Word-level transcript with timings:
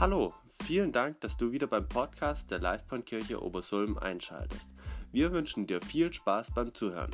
Hallo, 0.00 0.32
vielen 0.62 0.92
Dank, 0.92 1.20
dass 1.22 1.36
du 1.36 1.50
wieder 1.50 1.66
beim 1.66 1.88
Podcast 1.88 2.52
der 2.52 2.60
Livebahnkirche 2.60 3.42
Obersulm 3.42 3.98
einschaltest. 3.98 4.68
Wir 5.10 5.32
wünschen 5.32 5.66
dir 5.66 5.82
viel 5.82 6.12
Spaß 6.12 6.52
beim 6.54 6.72
Zuhören. 6.72 7.10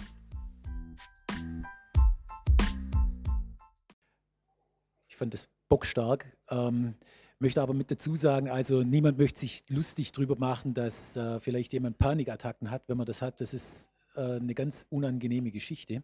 Ich 5.09 5.16
fand 5.16 5.32
das 5.32 5.48
bockstark. 5.70 6.36
Ähm, 6.50 6.96
möchte 7.38 7.62
aber 7.62 7.73
mit 7.73 7.91
dazu 7.91 8.16
sagen, 8.16 8.50
also 8.50 8.82
niemand 8.82 9.16
möchte 9.16 9.41
sich 9.41 9.64
lustig 9.70 10.12
darüber 10.12 10.37
machen, 10.37 10.74
dass 10.74 11.16
äh, 11.16 11.41
vielleicht 11.41 11.73
jemand 11.73 11.96
Panikattacken 11.96 12.70
hat. 12.70 12.87
Wenn 12.87 12.98
man 12.98 13.06
das 13.06 13.23
hat, 13.23 13.41
das 13.41 13.55
ist 13.55 13.88
äh, 14.14 14.37
eine 14.37 14.52
ganz 14.52 14.84
unangenehme 14.91 15.52
Geschichte. 15.52 16.02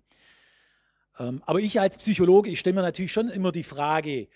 Ähm, 1.19 1.43
aber 1.45 1.61
ich 1.61 1.79
als 1.79 1.99
Psychologe, 1.99 2.49
ich 2.49 2.59
stelle 2.59 2.77
mir 2.77 2.83
natürlich 2.83 3.13
schon 3.13 3.29
immer 3.29 3.53
die 3.53 3.65
Frage, 3.65 4.29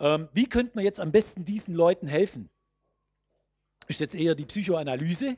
ähm, 0.00 0.28
wie 0.32 0.48
könnte 0.48 0.72
man 0.74 0.84
jetzt 0.84 0.98
am 0.98 1.12
besten 1.12 1.44
diesen 1.44 1.74
Leuten 1.74 2.06
helfen? 2.06 2.50
Ist 3.86 4.00
jetzt 4.00 4.14
eher 4.14 4.34
die 4.34 4.46
Psychoanalyse, 4.46 5.36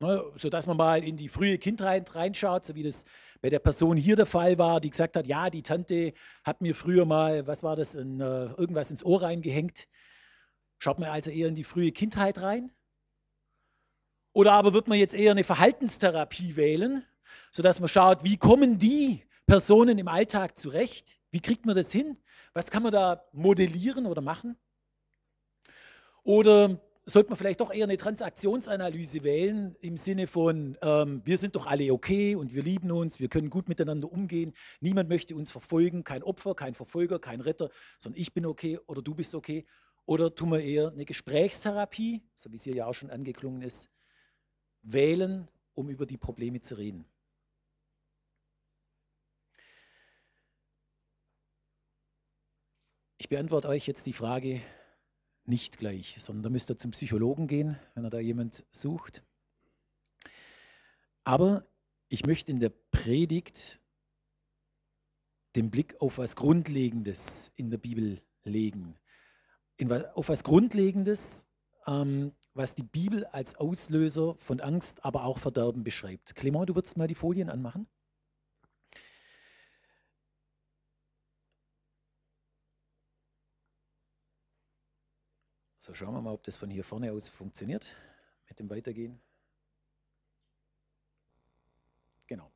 ne, 0.00 0.24
sodass 0.36 0.66
man 0.66 0.76
mal 0.76 1.02
in 1.02 1.16
die 1.16 1.28
frühe 1.28 1.58
Kindheit 1.58 2.14
reinschaut, 2.14 2.64
so 2.64 2.74
wie 2.74 2.82
das 2.82 3.04
bei 3.40 3.48
der 3.48 3.58
Person 3.58 3.96
hier 3.96 4.16
der 4.16 4.26
Fall 4.26 4.58
war, 4.58 4.80
die 4.80 4.90
gesagt 4.90 5.16
hat, 5.16 5.26
ja, 5.26 5.50
die 5.50 5.62
Tante 5.62 6.12
hat 6.44 6.60
mir 6.60 6.74
früher 6.74 7.06
mal, 7.06 7.46
was 7.46 7.62
war 7.62 7.76
das, 7.76 7.94
in, 7.94 8.20
äh, 8.20 8.46
irgendwas 8.46 8.90
ins 8.90 9.04
Ohr 9.04 9.22
reingehängt. 9.22 9.88
Schaut 10.78 10.98
man 10.98 11.08
also 11.08 11.30
eher 11.30 11.48
in 11.48 11.54
die 11.54 11.64
frühe 11.64 11.92
Kindheit 11.92 12.42
rein? 12.42 12.70
Oder 14.32 14.52
aber 14.52 14.74
wird 14.74 14.88
man 14.88 14.98
jetzt 14.98 15.14
eher 15.14 15.30
eine 15.30 15.44
Verhaltenstherapie 15.44 16.56
wählen, 16.56 17.02
sodass 17.50 17.80
man 17.80 17.88
schaut, 17.88 18.22
wie 18.22 18.36
kommen 18.36 18.76
die 18.76 19.22
Personen 19.46 19.98
im 19.98 20.08
Alltag 20.08 20.58
zurecht? 20.58 21.20
Wie 21.30 21.40
kriegt 21.40 21.66
man 21.66 21.76
das 21.76 21.92
hin? 21.92 22.18
Was 22.52 22.70
kann 22.70 22.82
man 22.82 22.92
da 22.92 23.24
modellieren 23.32 24.06
oder 24.06 24.20
machen? 24.20 24.56
Oder 26.22 26.80
sollte 27.04 27.30
man 27.30 27.38
vielleicht 27.38 27.60
doch 27.60 27.72
eher 27.72 27.84
eine 27.84 27.96
Transaktionsanalyse 27.96 29.22
wählen 29.22 29.76
im 29.80 29.96
Sinne 29.96 30.26
von, 30.26 30.76
ähm, 30.82 31.22
wir 31.24 31.36
sind 31.36 31.54
doch 31.54 31.66
alle 31.66 31.92
okay 31.92 32.34
und 32.34 32.52
wir 32.52 32.64
lieben 32.64 32.90
uns, 32.90 33.20
wir 33.20 33.28
können 33.28 33.48
gut 33.48 33.68
miteinander 33.68 34.10
umgehen, 34.10 34.52
niemand 34.80 35.08
möchte 35.08 35.36
uns 35.36 35.52
verfolgen, 35.52 36.02
kein 36.02 36.24
Opfer, 36.24 36.56
kein 36.56 36.74
Verfolger, 36.74 37.20
kein 37.20 37.40
Retter, 37.40 37.70
sondern 37.96 38.20
ich 38.20 38.34
bin 38.34 38.44
okay 38.44 38.80
oder 38.86 39.02
du 39.02 39.14
bist 39.14 39.34
okay. 39.36 39.66
Oder 40.04 40.34
tun 40.34 40.50
wir 40.50 40.60
eher 40.60 40.90
eine 40.92 41.04
Gesprächstherapie, 41.04 42.22
so 42.34 42.50
wie 42.50 42.56
es 42.56 42.62
hier 42.62 42.74
ja 42.74 42.86
auch 42.86 42.94
schon 42.94 43.10
angeklungen 43.10 43.62
ist, 43.62 43.88
wählen, 44.82 45.48
um 45.74 45.88
über 45.88 46.06
die 46.06 46.16
Probleme 46.16 46.60
zu 46.60 46.76
reden. 46.76 47.04
Ich 53.18 53.30
beantworte 53.30 53.68
euch 53.68 53.86
jetzt 53.86 54.06
die 54.06 54.12
Frage 54.12 54.60
nicht 55.46 55.78
gleich, 55.78 56.16
sondern 56.18 56.42
da 56.42 56.50
müsst 56.50 56.70
ihr 56.70 56.76
zum 56.76 56.90
Psychologen 56.90 57.46
gehen, 57.46 57.78
wenn 57.94 58.04
ihr 58.04 58.10
da 58.10 58.18
jemand 58.18 58.66
sucht. 58.70 59.24
Aber 61.24 61.64
ich 62.08 62.26
möchte 62.26 62.52
in 62.52 62.60
der 62.60 62.68
Predigt 62.90 63.80
den 65.56 65.70
Blick 65.70 65.98
auf 66.00 66.18
was 66.18 66.36
Grundlegendes 66.36 67.52
in 67.56 67.70
der 67.70 67.78
Bibel 67.78 68.20
legen. 68.44 68.98
In, 69.78 69.90
auf 69.90 70.28
was 70.28 70.44
Grundlegendes, 70.44 71.46
ähm, 71.86 72.32
was 72.52 72.74
die 72.74 72.82
Bibel 72.82 73.24
als 73.26 73.54
Auslöser 73.54 74.36
von 74.36 74.60
Angst, 74.60 75.04
aber 75.06 75.24
auch 75.24 75.38
Verderben 75.38 75.84
beschreibt. 75.84 76.34
Clement, 76.34 76.68
du 76.68 76.74
würdest 76.74 76.98
mal 76.98 77.08
die 77.08 77.14
Folien 77.14 77.48
anmachen? 77.48 77.88
So, 85.86 85.94
schauen 85.94 86.14
wir 86.14 86.20
mal, 86.20 86.32
ob 86.32 86.42
das 86.42 86.56
von 86.56 86.68
hier 86.68 86.82
vorne 86.82 87.12
aus 87.12 87.28
funktioniert 87.28 87.94
mit 88.48 88.58
dem 88.58 88.68
Weitergehen. 88.68 89.20
Genau. 92.26 92.50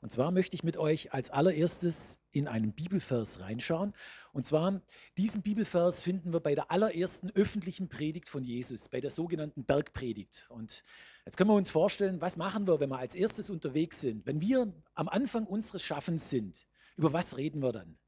Und 0.00 0.10
zwar 0.10 0.30
möchte 0.30 0.56
ich 0.56 0.64
mit 0.64 0.78
euch 0.78 1.12
als 1.12 1.28
allererstes 1.28 2.18
in 2.30 2.48
einen 2.48 2.72
Bibelvers 2.72 3.40
reinschauen. 3.40 3.92
Und 4.32 4.46
zwar, 4.46 4.80
diesen 5.18 5.42
Bibelvers 5.42 6.02
finden 6.02 6.32
wir 6.32 6.40
bei 6.40 6.54
der 6.54 6.70
allerersten 6.70 7.30
öffentlichen 7.32 7.90
Predigt 7.90 8.30
von 8.30 8.42
Jesus, 8.42 8.88
bei 8.88 9.02
der 9.02 9.10
sogenannten 9.10 9.64
Bergpredigt. 9.64 10.46
Und 10.48 10.82
jetzt 11.26 11.36
können 11.36 11.50
wir 11.50 11.56
uns 11.56 11.70
vorstellen, 11.70 12.22
was 12.22 12.38
machen 12.38 12.66
wir, 12.66 12.80
wenn 12.80 12.88
wir 12.88 12.98
als 12.98 13.14
erstes 13.14 13.50
unterwegs 13.50 14.00
sind? 14.00 14.24
Wenn 14.24 14.40
wir 14.40 14.72
am 14.94 15.10
Anfang 15.10 15.44
unseres 15.44 15.82
Schaffens 15.82 16.30
sind, 16.30 16.66
über 16.96 17.12
was 17.12 17.36
reden 17.36 17.60
wir 17.60 17.72
dann? 17.72 17.98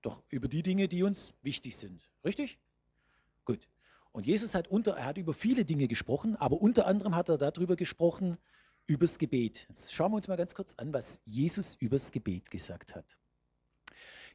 Doch 0.00 0.22
über 0.30 0.48
die 0.48 0.62
Dinge, 0.62 0.88
die 0.88 1.02
uns 1.02 1.34
wichtig 1.42 1.76
sind. 1.76 2.10
Richtig? 2.24 2.58
Gut. 3.44 3.68
Und 4.14 4.26
Jesus 4.26 4.54
hat, 4.54 4.68
unter, 4.68 4.92
er 4.92 5.06
hat 5.06 5.18
über 5.18 5.34
viele 5.34 5.64
Dinge 5.64 5.88
gesprochen, 5.88 6.36
aber 6.36 6.62
unter 6.62 6.86
anderem 6.86 7.16
hat 7.16 7.28
er 7.28 7.36
darüber 7.36 7.74
gesprochen, 7.74 8.38
übers 8.86 9.18
Gebet. 9.18 9.66
Jetzt 9.68 9.92
schauen 9.92 10.12
wir 10.12 10.16
uns 10.16 10.28
mal 10.28 10.36
ganz 10.36 10.54
kurz 10.54 10.74
an, 10.74 10.94
was 10.94 11.20
Jesus 11.24 11.74
übers 11.74 12.12
Gebet 12.12 12.48
gesagt 12.48 12.94
hat. 12.94 13.16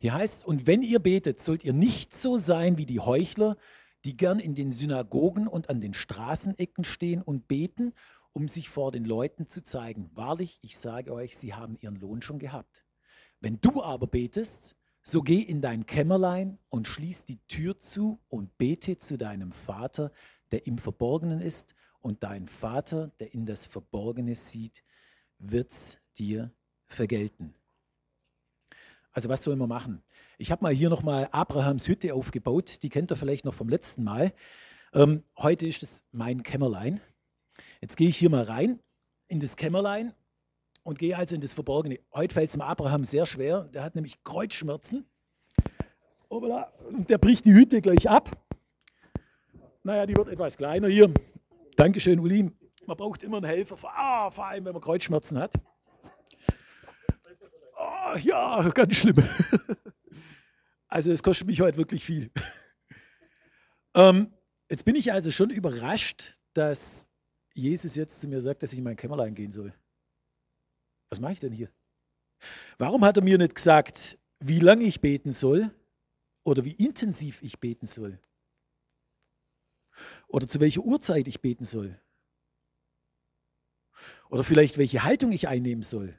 Hier 0.02 0.14
heißt 0.14 0.40
es, 0.40 0.44
und 0.44 0.68
wenn 0.68 0.84
ihr 0.84 1.00
betet, 1.00 1.40
sollt 1.40 1.64
ihr 1.64 1.72
nicht 1.72 2.14
so 2.14 2.36
sein 2.36 2.78
wie 2.78 2.86
die 2.86 3.00
Heuchler, 3.00 3.56
die 4.04 4.18
gern 4.18 4.40
in 4.40 4.54
den 4.54 4.70
Synagogen 4.70 5.48
und 5.48 5.70
an 5.70 5.80
den 5.80 5.94
Straßenecken 5.94 6.84
stehen 6.84 7.22
und 7.22 7.48
beten, 7.48 7.94
um 8.34 8.50
sich 8.50 8.68
vor 8.68 8.92
den 8.92 9.06
Leuten 9.06 9.48
zu 9.48 9.64
zeigen. 9.64 10.12
Wahrlich, 10.14 10.60
ich 10.62 10.78
sage 10.78 11.14
euch, 11.14 11.38
sie 11.38 11.54
haben 11.54 11.78
ihren 11.80 11.96
Lohn 11.96 12.22
schon 12.22 12.40
gehabt. 12.40 12.84
Wenn 13.40 13.62
du 13.62 13.82
aber 13.82 14.08
betest, 14.08 14.76
so 15.02 15.22
geh 15.22 15.40
in 15.40 15.62
dein 15.62 15.86
Kämmerlein 15.86 16.60
und 16.70 16.88
schließ 16.88 17.26
die 17.26 17.40
Tür 17.48 17.80
zu 17.80 18.20
und 18.28 18.58
bete 18.58 18.98
zu 18.98 19.18
deinem 19.18 19.52
Vater, 19.52 20.12
der 20.52 20.68
im 20.68 20.78
Verborgenen 20.78 21.42
ist, 21.42 21.76
und 22.02 22.24
dein 22.24 22.48
Vater, 22.48 23.12
der 23.20 23.34
in 23.34 23.46
das 23.46 23.66
Verborgene 23.66 24.36
sieht, 24.36 24.84
wird's 25.38 26.00
dir 26.18 26.52
vergelten. 26.86 27.54
Also 29.12 29.30
was 29.30 29.44
sollen 29.44 29.60
wir 29.60 29.68
machen? 29.68 30.04
Ich 30.38 30.52
habe 30.52 30.64
mal 30.64 30.74
hier 30.74 30.90
nochmal 30.90 31.28
Abrahams 31.32 31.88
Hütte 31.88 32.14
aufgebaut, 32.14 32.84
die 32.84 32.90
kennt 32.90 33.12
ihr 33.12 33.18
vielleicht 33.18 33.46
noch 33.46 33.54
vom 33.54 33.70
letzten 33.70 34.04
Mal. 34.04 34.34
Ähm, 34.94 35.24
heute 35.38 35.68
ist 35.68 35.84
es 35.84 36.06
mein 36.12 36.44
Kämmerlein. 36.44 37.02
Jetzt 37.82 37.98
gehe 37.98 38.10
ich 38.10 38.18
hier 38.18 38.30
mal 38.30 38.44
rein 38.44 38.80
in 39.28 39.40
das 39.40 39.56
Kämmerlein 39.56 40.14
und 40.84 41.00
gehe 41.00 41.18
also 41.18 41.36
in 41.36 41.42
das 41.42 41.54
Verborgene. 41.54 42.00
Heute 42.14 42.34
fällt 42.34 42.50
es 42.50 42.58
mir 42.58 42.66
Abraham 42.66 43.04
sehr 43.04 43.26
schwer. 43.26 43.64
Der 43.66 43.84
hat 43.84 43.96
nämlich 43.96 44.24
Kreuzschmerzen. 44.24 45.06
Und 46.28 47.10
der 47.10 47.18
bricht 47.18 47.46
die 47.46 47.54
Hütte 47.54 47.82
gleich 47.82 48.10
ab. 48.10 48.30
Naja, 49.84 50.06
die 50.06 50.16
wird 50.16 50.30
etwas 50.30 50.58
kleiner 50.58 50.88
hier. 50.88 51.12
Dankeschön, 51.76 52.20
Uli. 52.20 52.52
Man 52.86 52.98
braucht 52.98 53.24
immer 53.24 53.38
einen 53.38 53.46
Helfer, 53.46 53.78
ah, 53.84 54.30
vor 54.30 54.46
allem 54.46 54.66
wenn 54.66 54.74
man 54.74 54.82
Kreuzschmerzen 54.82 55.38
hat. 55.38 55.54
Oh, 57.78 58.18
ja, 58.18 58.68
ganz 58.70 58.96
schlimm. 58.96 59.16
Also 60.92 61.12
es 61.12 61.22
kostet 61.22 61.46
mich 61.46 61.62
heute 61.62 61.78
wirklich 61.78 62.04
viel. 62.04 62.32
Ähm, 63.96 64.32
jetzt 64.70 64.86
bin 64.86 64.96
ich 64.96 65.12
also 65.12 65.32
schon 65.32 65.50
überrascht, 65.50 66.40
dass 66.54 67.08
Jesus 67.56 67.96
jetzt 67.96 68.22
zu 68.22 68.28
mir 68.28 68.40
sagt, 68.40 68.62
dass 68.62 68.72
ich 68.72 68.78
in 68.78 68.84
mein 68.84 68.96
Kämmerlein 68.96 69.34
gehen 69.34 69.52
soll. 69.52 69.74
Was 71.10 71.20
mache 71.20 71.34
ich 71.34 71.40
denn 71.40 71.54
hier? 71.54 71.72
Warum 72.78 73.04
hat 73.04 73.18
er 73.18 73.24
mir 73.24 73.38
nicht 73.38 73.56
gesagt, 73.56 74.18
wie 74.40 74.60
lange 74.60 74.84
ich 74.84 75.02
beten 75.02 75.32
soll 75.32 75.74
oder 76.44 76.64
wie 76.66 76.74
intensiv 76.74 77.42
ich 77.42 77.60
beten 77.60 77.86
soll? 77.86 78.20
Oder 80.28 80.48
zu 80.48 80.60
welcher 80.60 80.82
Uhrzeit 80.82 81.28
ich 81.28 81.42
beten 81.42 81.64
soll? 81.64 82.00
Oder 84.30 84.44
vielleicht 84.44 84.78
welche 84.78 85.04
Haltung 85.04 85.32
ich 85.32 85.48
einnehmen 85.48 85.84
soll? 85.84 86.18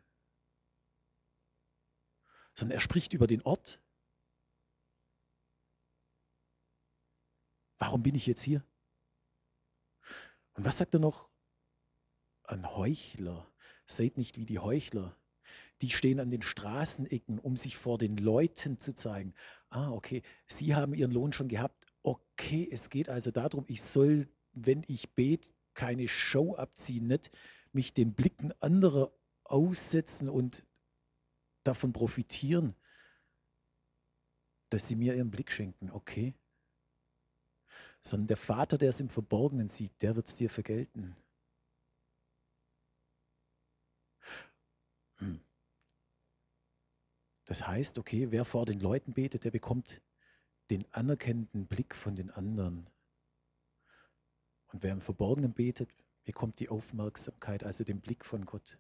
Sondern 2.55 2.77
er 2.77 2.81
spricht 2.81 3.15
über 3.15 3.27
den 3.27 3.43
Ort. 3.43 3.81
Warum 7.79 8.03
bin 8.03 8.15
ich 8.15 8.27
jetzt 8.27 8.43
hier? 8.43 8.63
Und 10.55 10.67
was 10.67 10.77
sagt 10.77 10.93
er 10.93 11.01
noch? 11.01 11.31
Ein 12.43 12.69
Heuchler. 12.77 13.51
Seid 13.91 14.17
nicht 14.17 14.39
wie 14.39 14.47
die 14.47 14.61
Heuchler. 14.61 15.17
Die 15.83 15.91
stehen 15.91 16.21
an 16.21 16.31
den 16.31 16.43
Straßenecken, 16.43 17.41
um 17.41 17.57
sich 17.57 17.77
vor 17.77 17.99
den 17.99 18.17
Leuten 18.17 18.79
zu 18.79 18.95
zeigen. 18.95 19.35
Ah, 19.69 19.91
okay, 19.91 20.23
sie 20.47 20.77
haben 20.77 20.95
ihren 20.95 21.11
Lohn 21.11 21.33
schon 21.33 21.49
gehabt. 21.49 21.87
Okay, 22.05 22.69
es 22.71 22.89
geht 22.89 23.09
also 23.09 23.33
darum, 23.33 23.65
ich 23.67 23.83
soll, 23.83 24.29
wenn 24.53 24.85
ich 24.87 25.11
bete, 25.15 25.51
keine 25.75 26.07
Show 26.07 26.55
abziehen, 26.55 27.09
nicht 27.09 27.31
mich 27.73 27.93
den 27.93 28.15
Blicken 28.15 28.53
anderer 28.61 29.13
aussetzen 29.43 30.29
und 30.29 30.65
davon 31.65 31.93
profitieren, 31.93 32.77
dass 34.69 34.87
sie 34.87 34.95
mir 34.95 35.17
ihren 35.17 35.33
Blick 35.33 35.51
schenken. 35.51 35.91
Okay. 35.91 36.35
Sondern 38.03 38.29
der 38.29 38.37
Vater, 38.37 38.79
der 38.79 38.91
es 38.91 39.01
im 39.01 39.09
Verborgenen 39.09 39.67
sieht, 39.67 40.01
der 40.01 40.15
wird 40.15 40.29
es 40.29 40.37
dir 40.37 40.49
vergelten. 40.49 41.17
Das 47.51 47.67
heißt, 47.67 47.99
okay, 47.99 48.31
wer 48.31 48.45
vor 48.45 48.65
den 48.65 48.79
Leuten 48.79 49.13
betet, 49.13 49.43
der 49.43 49.51
bekommt 49.51 50.03
den 50.71 50.87
anerkennenden 50.93 51.67
Blick 51.67 51.97
von 51.97 52.15
den 52.15 52.31
anderen. 52.31 52.89
Und 54.69 54.85
wer 54.85 54.93
im 54.93 55.01
Verborgenen 55.01 55.53
betet, 55.53 55.91
bekommt 56.23 56.61
die 56.61 56.69
Aufmerksamkeit, 56.69 57.65
also 57.65 57.83
den 57.83 58.01
Blick 58.01 58.25
von 58.25 58.47
Gott. 58.47 58.79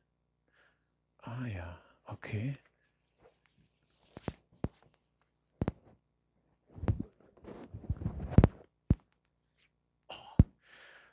Ah 1.18 1.46
ja, 1.46 1.82
okay. 2.04 2.56
Oh, 10.06 10.44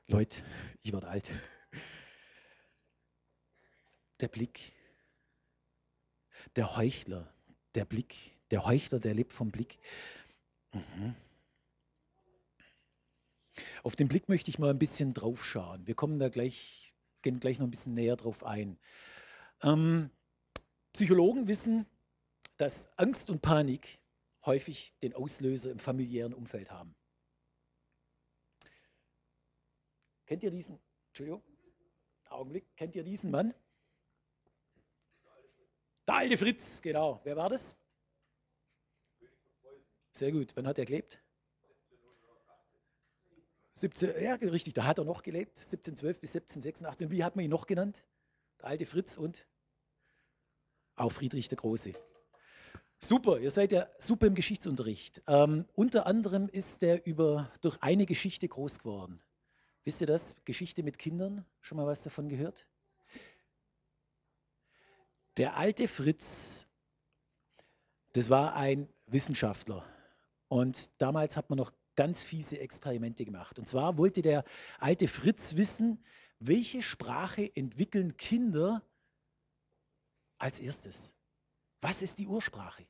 Leute, 0.05 0.43
ich 0.83 0.93
werde 0.93 1.07
alt. 1.07 1.31
Der 4.21 4.27
Blick, 4.27 4.73
der 6.55 6.77
Heuchler, 6.77 7.33
der 7.75 7.85
Blick, 7.85 8.35
der 8.51 8.65
Heuchler, 8.65 8.99
der 8.99 9.13
lebt 9.13 9.33
vom 9.33 9.51
Blick. 9.51 9.77
Mhm. 10.73 11.15
Auf 13.83 13.95
den 13.95 14.07
Blick 14.07 14.29
möchte 14.29 14.49
ich 14.49 14.59
mal 14.59 14.69
ein 14.69 14.79
bisschen 14.79 15.13
drauf 15.13 15.45
schauen. 15.45 15.87
Wir 15.87 15.95
kommen 15.95 16.19
da 16.19 16.29
gleich, 16.29 16.93
gehen 17.21 17.39
gleich 17.39 17.59
noch 17.59 17.67
ein 17.67 17.71
bisschen 17.71 17.93
näher 17.93 18.15
drauf 18.15 18.43
ein. 18.43 18.77
Ähm, 19.63 20.11
Psychologen 20.93 21.47
wissen, 21.47 21.85
dass 22.57 22.89
Angst 22.97 23.29
und 23.29 23.41
Panik 23.41 23.99
häufig 24.45 24.93
den 25.01 25.13
Auslöser 25.13 25.71
im 25.71 25.79
familiären 25.79 26.33
Umfeld 26.33 26.71
haben. 26.71 26.95
Kennt 30.25 30.43
ihr 30.43 30.51
diesen, 30.51 30.79
Entschuldigung, 31.07 31.41
Augenblick, 32.29 32.75
kennt 32.75 32.95
ihr 32.95 33.03
diesen 33.03 33.31
Mann? 33.31 33.53
Der 36.07 36.15
alte 36.15 36.37
Fritz, 36.37 36.81
genau. 36.81 37.19
Wer 37.23 37.35
war 37.35 37.49
das? 37.49 37.75
Sehr 40.11 40.31
gut. 40.31 40.55
Wann 40.55 40.67
hat 40.67 40.79
er 40.79 40.85
gelebt? 40.85 41.21
17, 43.73 44.23
ja, 44.23 44.33
richtig, 44.35 44.73
da 44.73 44.85
hat 44.85 44.97
er 44.97 45.05
noch 45.05 45.21
gelebt, 45.21 45.59
1712 45.59 46.19
bis 46.19 46.35
1786. 46.35 47.05
Und 47.05 47.11
wie 47.11 47.23
hat 47.23 47.35
man 47.35 47.45
ihn 47.45 47.51
noch 47.51 47.67
genannt? 47.67 48.03
Der 48.59 48.69
alte 48.69 48.87
Fritz 48.87 49.17
und 49.17 49.47
auch 50.95 51.11
Friedrich 51.11 51.47
der 51.47 51.57
Große. 51.57 51.93
Super, 52.97 53.37
ihr 53.37 53.51
seid 53.51 53.71
ja 53.71 53.87
super 53.99 54.25
im 54.25 54.33
Geschichtsunterricht. 54.33 55.21
Ähm, 55.27 55.65
unter 55.75 56.07
anderem 56.07 56.49
ist 56.49 56.81
er 56.81 57.05
über, 57.05 57.51
durch 57.61 57.77
eine 57.83 58.07
Geschichte 58.07 58.47
groß 58.47 58.79
geworden. 58.79 59.21
Wisst 59.83 60.01
ihr 60.01 60.07
das? 60.07 60.35
Geschichte 60.43 60.81
mit 60.81 60.97
Kindern? 60.97 61.45
Schon 61.61 61.77
mal 61.77 61.85
was 61.85 62.01
davon 62.01 62.29
gehört? 62.29 62.65
Der 65.37 65.55
alte 65.55 65.87
Fritz, 65.87 66.67
das 68.13 68.29
war 68.29 68.55
ein 68.55 68.89
Wissenschaftler. 69.05 69.85
Und 70.47 70.89
damals 70.99 71.37
hat 71.37 71.49
man 71.49 71.57
noch 71.57 71.71
ganz 71.95 72.23
fiese 72.23 72.59
Experimente 72.59 73.23
gemacht. 73.23 73.59
Und 73.59 73.67
zwar 73.67 73.97
wollte 73.97 74.21
der 74.21 74.43
alte 74.79 75.07
Fritz 75.07 75.55
wissen, 75.55 76.03
welche 76.39 76.81
Sprache 76.81 77.55
entwickeln 77.55 78.17
Kinder 78.17 78.83
als 80.39 80.59
erstes? 80.59 81.15
Was 81.81 82.01
ist 82.01 82.17
die 82.19 82.27
Ursprache? 82.27 82.87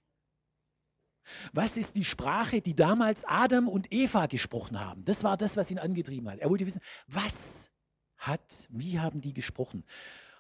Was 1.52 1.76
ist 1.76 1.98
die 1.98 2.06
Sprache, 2.06 2.62
die 2.62 2.76
damals 2.76 3.26
Adam 3.26 3.68
und 3.68 3.92
Eva 3.92 4.28
gesprochen 4.28 4.80
haben? 4.80 5.04
Das 5.04 5.26
war 5.26 5.36
das, 5.36 5.58
was 5.58 5.72
ihn 5.72 5.80
angetrieben 5.80 6.30
hat. 6.30 6.40
Er 6.40 6.50
wollte 6.50 6.66
wissen, 6.66 6.82
was 7.08 7.72
hat, 8.18 8.68
wie 8.70 9.00
haben 9.00 9.20
die 9.20 9.34
gesprochen? 9.34 9.84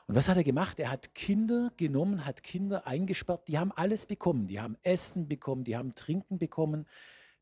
Und 0.07 0.15
was 0.15 0.30
hat 0.30 0.38
er 0.38 0.44
gemacht? 0.45 0.80
Er 0.80 0.89
hat 0.89 1.13
Kinder 1.13 1.71
genommen, 1.75 2.25
hat 2.25 2.42
Kinder 2.42 2.88
eingesperrt, 2.88 3.48
die 3.50 3.57
haben 3.57 3.74
alles 3.74 4.06
bekommen. 4.06 4.48
Die 4.48 4.59
haben 4.59 4.77
Essen 4.83 5.27
bekommen, 5.27 5.65
die 5.65 5.75
haben 5.75 5.95
Trinken 5.95 6.38
bekommen, 6.39 6.88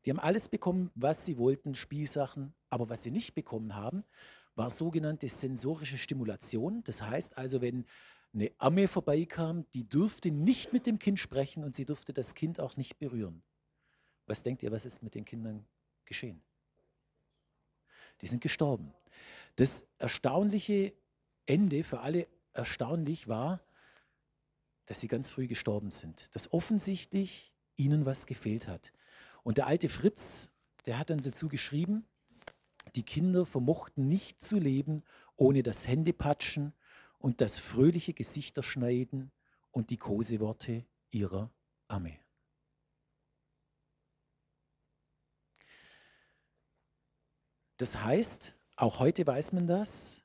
die 0.04 0.10
haben 0.10 0.18
alles 0.18 0.48
bekommen, 0.48 0.90
was 0.94 1.24
sie 1.24 1.38
wollten, 1.38 1.76
Spielsachen. 1.76 2.54
Aber 2.68 2.88
was 2.88 3.04
sie 3.04 3.12
nicht 3.12 3.34
bekommen 3.34 3.76
haben, 3.76 4.04
war 4.56 4.70
sogenannte 4.70 5.28
sensorische 5.28 5.96
Stimulation. 5.96 6.82
Das 6.82 7.02
heißt 7.02 7.38
also, 7.38 7.60
wenn 7.60 7.86
eine 8.34 8.50
Amme 8.58 8.88
vorbeikam, 8.88 9.64
die 9.72 9.88
durfte 9.88 10.30
nicht 10.30 10.72
mit 10.72 10.86
dem 10.86 10.98
Kind 10.98 11.20
sprechen 11.20 11.62
und 11.62 11.74
sie 11.74 11.84
durfte 11.84 12.12
das 12.12 12.34
Kind 12.34 12.58
auch 12.58 12.76
nicht 12.76 12.98
berühren. 12.98 13.42
Was 14.26 14.42
denkt 14.42 14.62
ihr, 14.64 14.72
was 14.72 14.84
ist 14.84 15.02
mit 15.02 15.14
den 15.14 15.24
Kindern 15.24 15.64
geschehen? 16.04 16.42
Die 18.20 18.26
sind 18.26 18.42
gestorben. 18.42 18.92
Das 19.54 19.86
erstaunliche 19.98 20.92
Ende 21.46 21.84
für 21.84 22.00
alle 22.00 22.26
erstaunlich 22.56 23.28
war, 23.28 23.60
dass 24.86 25.00
sie 25.00 25.08
ganz 25.08 25.28
früh 25.28 25.46
gestorben 25.46 25.90
sind. 25.90 26.34
Dass 26.34 26.52
offensichtlich 26.52 27.52
ihnen 27.76 28.06
was 28.06 28.26
gefehlt 28.26 28.68
hat. 28.68 28.92
Und 29.42 29.58
der 29.58 29.66
alte 29.66 29.88
Fritz, 29.88 30.50
der 30.86 30.98
hat 30.98 31.10
dann 31.10 31.20
dazu 31.20 31.48
geschrieben, 31.48 32.06
die 32.94 33.02
Kinder 33.02 33.44
vermochten 33.44 34.08
nicht 34.08 34.40
zu 34.40 34.58
leben 34.58 35.02
ohne 35.36 35.62
das 35.62 35.86
Händepatschen 35.86 36.72
und 37.18 37.40
das 37.40 37.58
fröhliche 37.58 38.14
Gesichterschneiden 38.14 39.30
und 39.70 39.90
die 39.90 39.98
Koseworte 39.98 40.86
ihrer 41.10 41.50
Amme. 41.88 42.18
Das 47.76 48.02
heißt, 48.02 48.56
auch 48.76 49.00
heute 49.00 49.26
weiß 49.26 49.52
man 49.52 49.66
das, 49.66 50.24